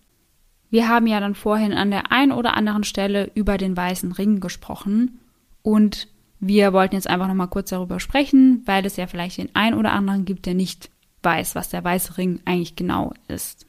Wir 0.72 0.88
haben 0.88 1.06
ja 1.06 1.20
dann 1.20 1.34
vorhin 1.34 1.74
an 1.74 1.90
der 1.90 2.12
einen 2.12 2.32
oder 2.32 2.56
anderen 2.56 2.82
Stelle 2.82 3.30
über 3.34 3.58
den 3.58 3.76
weißen 3.76 4.10
Ring 4.10 4.40
gesprochen 4.40 5.20
und 5.60 6.08
wir 6.40 6.72
wollten 6.72 6.94
jetzt 6.94 7.10
einfach 7.10 7.28
nochmal 7.28 7.48
kurz 7.48 7.68
darüber 7.68 8.00
sprechen, 8.00 8.62
weil 8.64 8.86
es 8.86 8.96
ja 8.96 9.06
vielleicht 9.06 9.36
den 9.36 9.54
einen 9.54 9.76
oder 9.76 9.92
anderen 9.92 10.24
gibt, 10.24 10.46
der 10.46 10.54
nicht 10.54 10.88
weiß, 11.22 11.54
was 11.56 11.68
der 11.68 11.84
weiße 11.84 12.16
Ring 12.16 12.40
eigentlich 12.46 12.74
genau 12.74 13.12
ist. 13.28 13.66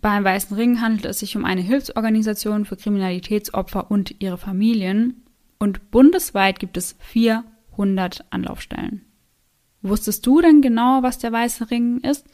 Beim 0.00 0.22
Weißen 0.22 0.56
Ring 0.56 0.80
handelt 0.80 1.04
es 1.06 1.18
sich 1.18 1.36
um 1.36 1.44
eine 1.44 1.62
Hilfsorganisation 1.62 2.64
für 2.64 2.76
Kriminalitätsopfer 2.76 3.90
und 3.90 4.14
ihre 4.20 4.38
Familien 4.38 5.24
Und 5.58 5.90
bundesweit 5.90 6.60
gibt 6.60 6.76
es 6.76 6.94
400 7.00 8.24
Anlaufstellen. 8.30 9.02
Wusstest 9.82 10.24
du 10.24 10.40
denn 10.40 10.62
genau, 10.62 11.02
was 11.02 11.18
der 11.18 11.32
Weiße 11.32 11.72
Ring 11.72 11.98
ist? 12.02 12.24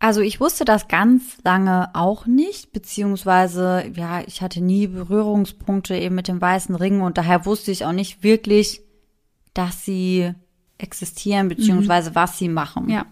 Also 0.00 0.20
ich 0.20 0.40
wusste 0.40 0.64
das 0.64 0.86
ganz 0.86 1.38
lange 1.42 1.90
auch 1.94 2.26
nicht, 2.26 2.72
beziehungsweise 2.72 3.90
ja, 3.94 4.22
ich 4.26 4.42
hatte 4.42 4.60
nie 4.60 4.86
Berührungspunkte 4.86 5.96
eben 5.96 6.14
mit 6.14 6.28
dem 6.28 6.40
Weißen 6.40 6.74
Ring 6.76 7.00
und 7.00 7.18
daher 7.18 7.44
wusste 7.46 7.72
ich 7.72 7.84
auch 7.84 7.92
nicht 7.92 8.22
wirklich, 8.22 8.80
dass 9.54 9.84
sie 9.84 10.32
existieren, 10.78 11.48
beziehungsweise 11.48 12.10
mhm. 12.10 12.14
was 12.14 12.38
sie 12.38 12.48
machen. 12.48 12.88
Ja. 12.88 13.06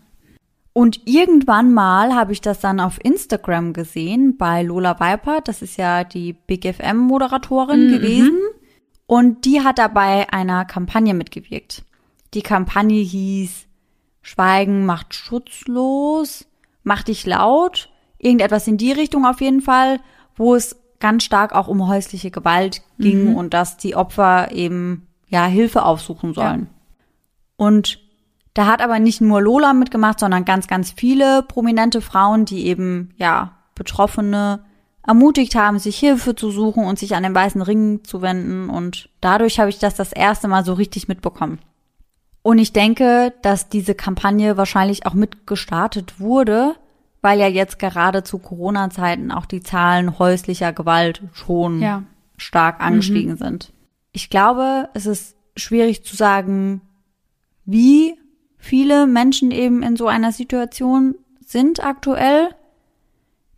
Und 0.72 1.00
irgendwann 1.06 1.72
mal 1.72 2.14
habe 2.14 2.32
ich 2.32 2.40
das 2.40 2.60
dann 2.60 2.78
auf 2.80 3.02
Instagram 3.02 3.72
gesehen 3.72 4.36
bei 4.36 4.62
Lola 4.62 5.00
Viper, 5.00 5.40
das 5.40 5.62
ist 5.62 5.78
ja 5.78 6.04
die 6.04 6.34
Big 6.34 6.66
FM 6.66 6.98
Moderatorin 6.98 7.86
mhm. 7.86 7.90
gewesen. 7.90 8.38
Und 9.06 9.44
die 9.44 9.62
hat 9.62 9.78
dabei 9.78 10.32
einer 10.32 10.64
Kampagne 10.64 11.14
mitgewirkt. 11.14 11.84
Die 12.34 12.42
Kampagne 12.42 13.00
hieß 13.00 13.66
Schweigen 14.20 14.84
macht 14.84 15.14
schutzlos, 15.14 16.46
macht 16.86 17.08
dich 17.08 17.26
laut, 17.26 17.90
irgendetwas 18.16 18.66
in 18.66 18.78
die 18.78 18.92
Richtung 18.92 19.26
auf 19.26 19.40
jeden 19.40 19.60
Fall, 19.60 19.98
wo 20.36 20.54
es 20.54 20.76
ganz 21.00 21.24
stark 21.24 21.52
auch 21.52 21.68
um 21.68 21.88
häusliche 21.88 22.30
Gewalt 22.30 22.80
ging 22.98 23.30
mhm. 23.30 23.36
und 23.36 23.52
dass 23.54 23.76
die 23.76 23.96
Opfer 23.96 24.52
eben 24.52 25.06
ja 25.28 25.44
Hilfe 25.46 25.84
aufsuchen 25.84 26.32
sollen. 26.32 26.62
Ja. 26.62 27.66
Und 27.66 27.98
da 28.54 28.66
hat 28.66 28.80
aber 28.80 29.00
nicht 29.00 29.20
nur 29.20 29.42
Lola 29.42 29.74
mitgemacht, 29.74 30.20
sondern 30.20 30.44
ganz, 30.44 30.68
ganz 30.68 30.92
viele 30.92 31.42
prominente 31.42 32.00
Frauen, 32.00 32.44
die 32.44 32.66
eben 32.66 33.10
ja 33.16 33.56
Betroffene 33.74 34.60
ermutigt 35.06 35.56
haben, 35.56 35.78
sich 35.78 35.98
Hilfe 35.98 36.34
zu 36.36 36.50
suchen 36.50 36.84
und 36.84 36.98
sich 36.98 37.16
an 37.16 37.24
den 37.24 37.34
weißen 37.34 37.62
Ring 37.62 38.04
zu 38.04 38.22
wenden. 38.22 38.70
Und 38.70 39.10
dadurch 39.20 39.58
habe 39.58 39.70
ich 39.70 39.78
das 39.78 39.96
das 39.96 40.12
erste 40.12 40.48
Mal 40.48 40.64
so 40.64 40.72
richtig 40.72 41.08
mitbekommen. 41.08 41.58
Und 42.46 42.58
ich 42.58 42.72
denke, 42.72 43.34
dass 43.42 43.70
diese 43.70 43.96
Kampagne 43.96 44.56
wahrscheinlich 44.56 45.04
auch 45.04 45.14
mitgestartet 45.14 46.20
wurde, 46.20 46.76
weil 47.20 47.40
ja 47.40 47.48
jetzt 47.48 47.80
gerade 47.80 48.22
zu 48.22 48.38
Corona-Zeiten 48.38 49.32
auch 49.32 49.46
die 49.46 49.64
Zahlen 49.64 50.20
häuslicher 50.20 50.72
Gewalt 50.72 51.22
schon 51.32 51.82
ja. 51.82 52.04
stark 52.36 52.80
angestiegen 52.80 53.32
mhm. 53.32 53.38
sind. 53.38 53.72
Ich 54.12 54.30
glaube, 54.30 54.90
es 54.94 55.06
ist 55.06 55.36
schwierig 55.56 56.04
zu 56.04 56.14
sagen, 56.14 56.82
wie 57.64 58.14
viele 58.58 59.08
Menschen 59.08 59.50
eben 59.50 59.82
in 59.82 59.96
so 59.96 60.06
einer 60.06 60.30
Situation 60.30 61.16
sind 61.44 61.84
aktuell, 61.84 62.50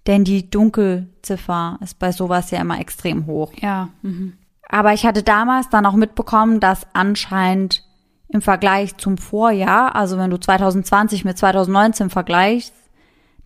denn 0.06 0.24
die 0.24 0.48
Dunkelziffer 0.48 1.78
ist 1.82 1.98
bei 1.98 2.10
sowas 2.10 2.50
ja 2.52 2.62
immer 2.62 2.80
extrem 2.80 3.26
hoch. 3.26 3.52
Ja. 3.60 3.90
Mhm. 4.00 4.38
Aber 4.66 4.94
ich 4.94 5.04
hatte 5.04 5.22
damals 5.22 5.68
dann 5.68 5.84
auch 5.84 5.94
mitbekommen, 5.94 6.58
dass 6.58 6.86
anscheinend 6.94 7.84
im 8.28 8.42
Vergleich 8.42 8.96
zum 8.98 9.16
Vorjahr, 9.16 9.96
also 9.96 10.18
wenn 10.18 10.30
du 10.30 10.38
2020 10.38 11.24
mit 11.24 11.38
2019 11.38 12.10
vergleichst, 12.10 12.74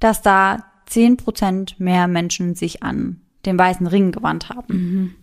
dass 0.00 0.22
da 0.22 0.64
10 0.86 1.16
Prozent 1.16 1.78
mehr 1.78 2.08
Menschen 2.08 2.54
sich 2.54 2.82
an 2.82 3.20
den 3.46 3.58
weißen 3.58 3.86
Ring 3.86 4.12
gewandt 4.12 4.48
haben. 4.48 4.74
Mhm. 4.74 5.14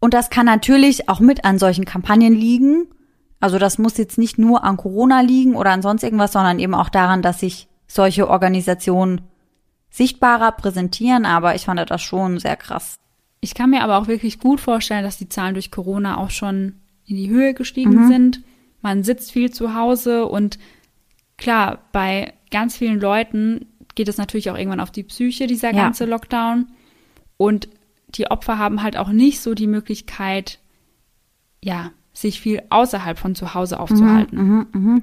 Und 0.00 0.14
das 0.14 0.30
kann 0.30 0.46
natürlich 0.46 1.08
auch 1.08 1.20
mit 1.20 1.44
an 1.44 1.58
solchen 1.58 1.84
Kampagnen 1.84 2.34
liegen. 2.34 2.88
Also 3.40 3.58
das 3.58 3.78
muss 3.78 3.96
jetzt 3.96 4.18
nicht 4.18 4.38
nur 4.38 4.64
an 4.64 4.76
Corona 4.76 5.20
liegen 5.20 5.54
oder 5.54 5.70
an 5.70 5.82
sonst 5.82 6.02
irgendwas, 6.02 6.32
sondern 6.32 6.58
eben 6.58 6.74
auch 6.74 6.88
daran, 6.88 7.22
dass 7.22 7.40
sich 7.40 7.68
solche 7.86 8.28
Organisationen 8.28 9.22
sichtbarer 9.90 10.52
präsentieren. 10.52 11.24
Aber 11.24 11.54
ich 11.54 11.64
fand 11.64 11.88
das 11.88 12.02
schon 12.02 12.38
sehr 12.38 12.56
krass. 12.56 12.96
Ich 13.40 13.54
kann 13.54 13.70
mir 13.70 13.82
aber 13.82 13.98
auch 13.98 14.08
wirklich 14.08 14.40
gut 14.40 14.60
vorstellen, 14.60 15.04
dass 15.04 15.18
die 15.18 15.28
Zahlen 15.28 15.54
durch 15.54 15.70
Corona 15.70 16.18
auch 16.18 16.30
schon 16.30 16.80
in 17.06 17.16
die 17.16 17.30
Höhe 17.30 17.54
gestiegen 17.54 18.04
mhm. 18.04 18.08
sind 18.08 18.44
man 18.84 19.02
sitzt 19.02 19.32
viel 19.32 19.50
zu 19.50 19.74
Hause 19.74 20.26
und 20.26 20.58
klar, 21.36 21.80
bei 21.90 22.34
ganz 22.50 22.76
vielen 22.76 23.00
Leuten 23.00 23.66
geht 23.94 24.08
es 24.08 24.18
natürlich 24.18 24.50
auch 24.50 24.56
irgendwann 24.56 24.80
auf 24.80 24.90
die 24.90 25.02
Psyche, 25.02 25.46
dieser 25.46 25.72
ja. 25.72 25.82
ganze 25.82 26.04
Lockdown. 26.04 26.68
Und 27.36 27.68
die 28.10 28.30
Opfer 28.30 28.58
haben 28.58 28.82
halt 28.82 28.96
auch 28.96 29.08
nicht 29.08 29.40
so 29.40 29.54
die 29.54 29.66
Möglichkeit, 29.66 30.60
ja, 31.62 31.90
sich 32.12 32.40
viel 32.40 32.62
außerhalb 32.70 33.18
von 33.18 33.34
zu 33.34 33.54
Hause 33.54 33.80
aufzuhalten. 33.80 34.36
Mhm, 34.38 34.66
mh, 34.72 34.78
mh. 34.78 35.02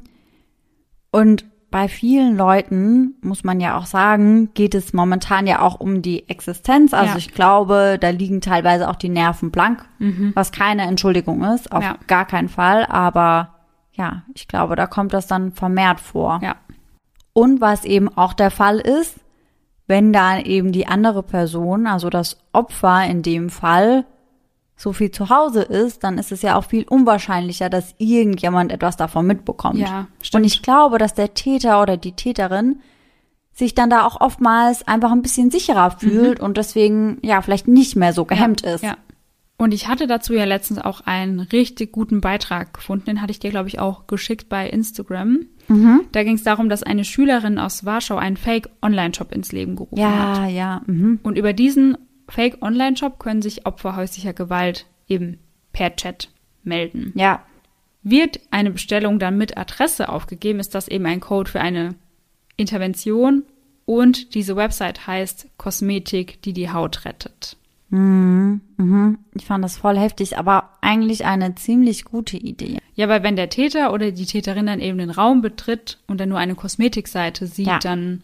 Und 1.12 1.46
bei 1.72 1.88
vielen 1.88 2.36
Leuten, 2.36 3.15
muss 3.22 3.44
man 3.44 3.60
ja 3.62 3.78
auch 3.78 3.86
sagen, 3.86 4.54
geht 4.54 4.76
es 4.76 4.94
momentan 4.94 5.48
ja 5.48 5.62
auch 5.62 5.80
um 5.80 6.02
die 6.02 6.28
Existenz. 6.30 6.94
Also 6.94 7.13
ja. 7.13 7.17
ich 7.17 7.34
glaube, 7.34 7.98
da 8.00 8.10
liegen 8.10 8.41
teilweise 8.41 8.89
auch 8.89 8.98
die 8.98 9.10
Nerven 9.10 9.52
blank, 9.52 9.86
mhm. 9.98 10.32
was 10.36 10.52
keine 10.52 10.84
Entschuldigung 10.84 11.44
ist, 11.46 11.72
auf 11.72 11.84
ja. 11.84 11.98
gar 12.08 12.26
keinen 12.26 12.50
Fall. 12.50 12.86
Aber 12.86 13.61
ja, 14.02 14.24
ich 14.34 14.48
glaube, 14.48 14.76
da 14.76 14.88
kommt 14.88 15.14
das 15.14 15.28
dann 15.28 15.52
vermehrt 15.52 16.00
vor. 16.00 16.40
Ja. 16.42 16.56
Und 17.34 17.62
was 17.62 17.86
eben 17.86 18.10
auch 18.18 18.34
der 18.34 18.50
Fall 18.50 18.80
ist, 18.80 19.18
wenn 19.86 20.12
da 20.12 20.40
eben 20.40 20.72
die 20.72 20.88
andere 20.88 21.22
Person, 21.22 21.86
also 21.86 22.10
das 22.10 22.38
Opfer 22.52 23.06
in 23.06 23.22
dem 23.22 23.50
Fall, 23.50 24.06
so 24.76 24.92
viel 24.92 25.12
zu 25.12 25.30
Hause 25.30 25.62
ist, 25.62 26.04
dann 26.04 26.18
ist 26.18 26.32
es 26.32 26.42
ja 26.42 26.56
auch 26.56 26.64
viel 26.64 26.86
unwahrscheinlicher, 26.90 27.70
dass 27.70 27.94
irgendjemand 28.00 28.72
etwas 28.72 28.98
davon 28.98 29.28
mitbekommt. 29.28 29.78
Ja, 29.78 30.08
stimmt. 30.24 30.42
Und 30.42 30.48
ich 30.48 30.64
glaube, 30.64 30.98
dass 30.98 31.14
der 31.14 31.36
Täter 31.36 31.80
oder 31.82 31.98
die 31.98 32.14
Täterin 32.14 32.80
sich 33.54 33.76
dann 33.76 33.92
da 33.92 34.08
auch 34.08 34.20
oftmals 34.20 34.88
einfach 34.88 35.12
ein 35.12 35.22
bisschen 35.22 35.52
sicherer 35.52 35.92
fühlt 35.92 36.40
mhm. 36.40 36.46
und 36.46 36.58
deswegen 36.58 37.20
ja 37.22 37.42
vielleicht 37.42 37.68
nicht 37.68 37.96
mehr 37.96 38.14
so 38.14 38.26
gehemmt 38.26 38.62
ja, 38.62 38.74
ist. 38.74 38.84
Ja. 38.84 38.98
Und 39.62 39.76
ich 39.76 39.88
hatte 39.88 40.08
dazu 40.08 40.34
ja 40.34 40.45
letztens 40.45 40.80
auch 40.80 41.02
einen 41.02 41.39
richtig 41.39 41.91
guten 41.91 42.19
Beitrag 42.19 42.74
gefunden, 42.74 43.06
den 43.06 43.21
hatte 43.21 43.30
ich 43.30 43.38
dir, 43.38 43.52
glaube 43.52 43.67
ich, 43.69 43.78
auch 43.78 44.08
geschickt 44.08 44.50
bei 44.50 44.67
Instagram. 44.67 45.45
Mhm. 45.67 46.02
Da 46.12 46.24
ging 46.24 46.34
es 46.34 46.41
darum, 46.41 46.67
dass 46.67 46.82
eine 46.82 47.06
Schülerin 47.06 47.60
aus 47.60 47.86
Warschau 47.86 48.17
einen 48.17 48.38
Fake-Online-Shop 48.38 49.32
ins 49.32 49.52
Leben 49.52 49.76
gerufen 49.76 50.00
ja, 50.00 50.10
hat. 50.10 50.38
Ja, 50.38 50.47
ja. 50.47 50.82
Mhm. 50.88 51.19
Und 51.21 51.38
über 51.38 51.54
diesen 51.54 51.95
Fake-Online-Shop 52.28 53.19
können 53.19 53.43
sich 53.43 53.67
Opfer 53.67 53.95
häuslicher 53.95 54.34
Gewalt 54.34 54.88
eben 55.08 55.38
per 55.74 55.95
Chat 55.95 56.30
melden. 56.63 57.13
Ja. 57.13 57.45
Wird 58.02 58.39
eine 58.50 58.71
Bestellung 58.71 59.19
dann 59.19 59.38
mit 59.38 59.60
Adresse 59.60 60.10
aufgegeben, 60.10 60.60
ist 60.60 60.74
das 60.74 60.88
eben 60.88 61.06
ein 61.06 61.19
Code 61.19 61.52
für 61.52 61.62
eine 61.62 61.93
Intervention 62.58 63.43
und 63.86 64.34
diese 64.34 64.56
Website 64.56 65.06
heißt 65.06 65.50
Kosmetik, 65.58 66.41
die 66.41 66.54
die 66.54 66.71
Haut 66.71 67.06
rettet. 67.06 67.58
Mhm, 67.91 68.62
mhm. 68.77 69.19
Ich 69.34 69.45
fand 69.45 69.63
das 69.63 69.77
voll 69.77 69.97
heftig, 69.97 70.38
aber 70.38 70.69
eigentlich 70.82 71.25
eine 71.25 71.56
ziemlich 71.56 72.06
gute 72.06 72.38
Idee. 72.38 72.80
Ja, 72.95 73.10
weil 73.10 73.21
wenn 73.21 73.36
der 73.36 73.49
Täter 73.49 73.93
oder 73.93 74.12
die 74.12 74.25
Täterin 74.25 74.65
dann 74.65 74.80
eben 74.80 74.97
den 74.97 75.10
Raum 75.12 75.41
betritt 75.41 75.99
und 76.08 76.19
dann 76.19 76.30
nur 76.30 76.39
eine 76.39 76.56
Kosmetikseite 76.56 77.47
sieht, 77.47 77.67
ja. 77.67 77.80
dann 77.80 78.23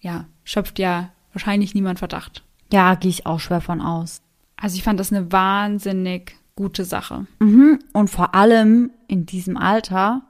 ja, 0.00 0.26
schöpft 0.44 0.78
ja 0.78 1.10
wahrscheinlich 1.32 1.74
niemand 1.74 1.98
Verdacht. 1.98 2.44
Ja, 2.72 2.94
gehe 2.94 3.10
ich 3.10 3.26
auch 3.26 3.40
schwer 3.40 3.60
von 3.60 3.80
aus. 3.80 4.22
Also 4.56 4.76
ich 4.76 4.84
fand 4.84 5.00
das 5.00 5.12
eine 5.12 5.32
wahnsinnig 5.32 6.36
gute 6.54 6.84
Sache. 6.84 7.26
Mhm. 7.40 7.80
Und 7.92 8.10
vor 8.10 8.34
allem 8.34 8.90
in 9.08 9.26
diesem 9.26 9.56
Alter 9.56 10.22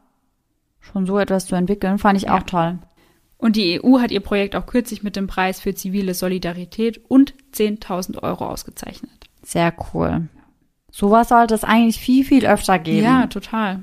schon 0.81 1.05
so 1.05 1.19
etwas 1.19 1.47
zu 1.47 1.55
entwickeln, 1.55 1.99
fand 1.99 2.17
ich 2.17 2.25
ja. 2.25 2.37
auch 2.37 2.45
toll. 2.45 2.79
Und 3.41 3.57
die 3.57 3.83
EU 3.83 4.01
hat 4.01 4.11
ihr 4.11 4.21
Projekt 4.21 4.55
auch 4.55 4.67
kürzlich 4.67 5.03
mit 5.03 5.17
dem 5.17 5.27
Preis 5.27 5.61
für 5.61 5.75
zivile 5.75 6.13
Solidarität 6.13 7.01
und 7.09 7.35
10.000 7.55 8.23
Euro 8.23 8.47
ausgezeichnet. 8.47 9.11
Sehr 9.43 9.73
cool. 9.93 10.29
Sowas 10.91 11.31
sollte 11.31 11.55
es 11.55 11.65
eigentlich 11.65 11.99
viel, 11.99 12.25
viel 12.25 12.47
öfter 12.47 12.79
geben. 12.79 13.05
Ja, 13.05 13.27
total. 13.29 13.83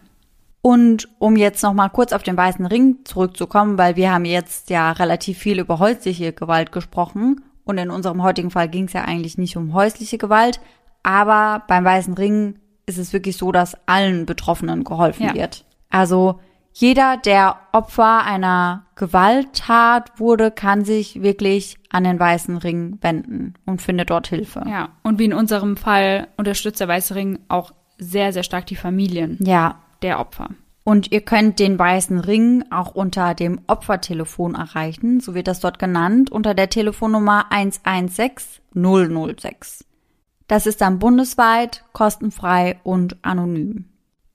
Und 0.62 1.08
um 1.18 1.36
jetzt 1.38 1.64
noch 1.64 1.74
mal 1.74 1.90
kurz 1.90 2.14
auf 2.14 2.24
den 2.24 2.38
weißen 2.38 2.66
Ring 2.66 2.98
zurückzukommen, 3.04 3.78
weil 3.78 3.96
wir 3.96 4.12
haben 4.12 4.26
jetzt 4.26 4.70
ja 4.70 4.92
relativ 4.92 5.40
viel 5.40 5.60
über 5.60 5.80
häusliche 5.80 6.34
Gewalt 6.34 6.72
gesprochen 6.72 7.42
und 7.64 7.78
in 7.78 7.90
unserem 7.90 8.22
heutigen 8.22 8.52
Fall 8.52 8.68
ging 8.68 8.86
es 8.86 8.94
ja 8.94 9.04
eigentlich 9.04 9.38
nicht 9.38 9.58
um 9.58 9.74
häusliche 9.74 10.18
Gewalt, 10.18 10.60
aber 11.04 11.64
beim 11.68 11.84
weißen 11.86 12.14
Ring 12.14 12.60
ist 12.86 12.98
es 12.98 13.14
wirklich 13.14 13.38
so, 13.38 13.52
dass 13.52 13.78
allen 13.88 14.26
Betroffenen 14.26 14.84
geholfen 14.84 15.28
ja. 15.28 15.34
wird. 15.34 15.66
Also 15.90 16.40
jeder, 16.80 17.18
der 17.18 17.58
Opfer 17.72 18.24
einer 18.24 18.86
Gewalttat 18.94 20.20
wurde, 20.20 20.52
kann 20.52 20.86
sich 20.86 21.24
wirklich 21.24 21.80
an 21.90 22.04
den 22.04 22.20
Weißen 22.20 22.56
Ring 22.56 23.00
wenden 23.02 23.56
und 23.66 23.82
findet 23.82 24.12
dort 24.12 24.28
Hilfe. 24.28 24.64
Ja, 24.70 24.90
und 25.02 25.18
wie 25.18 25.26
in 25.26 25.34
unserem 25.34 25.76
Fall 25.76 26.28
unterstützt 26.38 26.80
der 26.80 26.88
Weiße 26.88 27.16
Ring 27.16 27.40
auch 27.48 27.72
sehr, 27.98 28.32
sehr 28.32 28.44
stark 28.44 28.68
die 28.68 28.76
Familien 28.76 29.40
ja. 29.42 29.80
der 30.04 30.20
Opfer. 30.20 30.50
Und 30.84 31.12
ihr 31.12 31.22
könnt 31.22 31.58
den 31.58 31.80
Weißen 31.80 32.20
Ring 32.20 32.64
auch 32.70 32.94
unter 32.94 33.34
dem 33.34 33.60
Opfertelefon 33.66 34.54
erreichen, 34.54 35.20
so 35.20 35.34
wird 35.34 35.48
das 35.48 35.60
dort 35.60 35.80
genannt, 35.80 36.32
unter 36.32 36.54
der 36.54 36.70
Telefonnummer 36.70 37.48
116 37.50 38.62
006. 38.76 39.84
Das 40.48 40.68
ist 40.68 40.82
dann 40.82 41.00
bundesweit, 41.00 41.86
kostenfrei 41.92 42.80
und 42.84 43.18
anonym. 43.24 43.86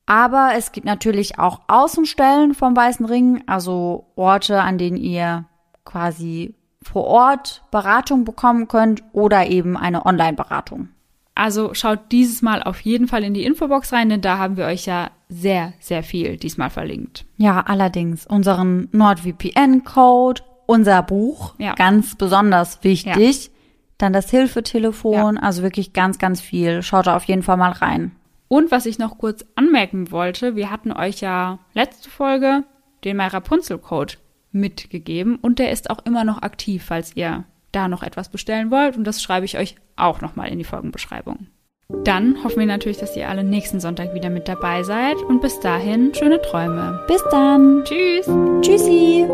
Aber 0.07 0.50
es 0.57 0.72
gibt 0.72 0.84
natürlich 0.86 1.38
auch 1.38 1.61
Außenstellen 1.68 2.55
vom 2.55 2.76
Weißen 2.76 3.07
Ring, 3.07 3.42
also 3.46 4.07
Orte, 4.16 4.61
an 4.61 4.78
denen 4.78 4.96
ihr 4.96 5.44
quasi 5.84 6.55
vor 6.82 7.05
Ort 7.05 7.62
Beratung 7.70 8.24
bekommen 8.24 8.66
könnt 8.68 9.03
oder 9.12 9.46
eben 9.48 9.76
eine 9.76 10.05
Online-Beratung. 10.05 10.88
Also 11.34 11.72
schaut 11.72 12.00
dieses 12.11 12.42
Mal 12.42 12.62
auf 12.62 12.80
jeden 12.80 13.07
Fall 13.09 13.24
in 13.24 13.32
die 13.32 13.44
Infobox 13.44 13.92
rein, 13.92 14.09
denn 14.11 14.20
da 14.20 14.38
haben 14.38 14.57
wir 14.57 14.66
euch 14.66 14.84
ja 14.86 15.11
sehr, 15.28 15.72
sehr 15.80 16.03
viel 16.03 16.36
diesmal 16.36 16.68
verlinkt. 16.68 17.24
Ja, 17.38 17.61
allerdings 17.61 18.26
unseren 18.26 18.88
NordVPN-Code, 18.92 20.42
unser 20.66 21.03
Buch, 21.03 21.55
Ja. 21.59 21.74
ganz 21.74 22.16
besonders 22.16 22.82
wichtig. 22.84 23.50
Dann 23.98 24.12
das 24.12 24.30
Hilfetelefon, 24.30 25.38
also 25.38 25.62
wirklich 25.62 25.92
ganz, 25.92 26.18
ganz 26.18 26.40
viel. 26.40 26.82
Schaut 26.82 27.07
da 27.07 27.16
auf 27.16 27.24
jeden 27.24 27.42
Fall 27.42 27.57
mal 27.57 27.70
rein. 27.72 28.12
Und 28.53 28.70
was 28.70 28.84
ich 28.84 28.98
noch 28.98 29.16
kurz 29.16 29.46
anmerken 29.55 30.11
wollte, 30.11 30.57
wir 30.57 30.70
hatten 30.70 30.92
euch 30.92 31.22
ja 31.22 31.61
letzte 31.72 32.11
Folge 32.11 32.64
den 33.03 33.16
My 33.16 33.28
Rapunzel 33.28 33.78
Code 33.78 34.16
mitgegeben 34.50 35.36
und 35.36 35.59
der 35.59 35.72
ist 35.72 35.88
auch 35.88 36.05
immer 36.05 36.22
noch 36.24 36.42
aktiv, 36.42 36.84
falls 36.84 37.16
ihr 37.16 37.44
da 37.72 37.88
noch 37.88 38.03
etwas 38.03 38.28
bestellen 38.28 38.70
wollt 38.70 38.98
und 38.98 39.05
das 39.05 39.22
schreibe 39.22 39.46
ich 39.46 39.57
euch 39.57 39.76
auch 39.96 40.20
nochmal 40.20 40.50
in 40.50 40.59
die 40.59 40.64
Folgenbeschreibung. 40.64 41.46
Dann 42.05 42.44
hoffen 42.44 42.59
wir 42.59 42.66
natürlich, 42.66 42.98
dass 42.98 43.16
ihr 43.16 43.30
alle 43.30 43.42
nächsten 43.42 43.80
Sonntag 43.80 44.12
wieder 44.12 44.28
mit 44.28 44.46
dabei 44.48 44.82
seid 44.82 45.16
und 45.16 45.40
bis 45.40 45.59
dahin 45.61 46.12
schöne 46.12 46.42
Träume. 46.42 47.03
Bis 47.09 47.24
dann. 47.30 47.82
Tschüss! 47.84 48.30
Tschüssi. 48.61 49.26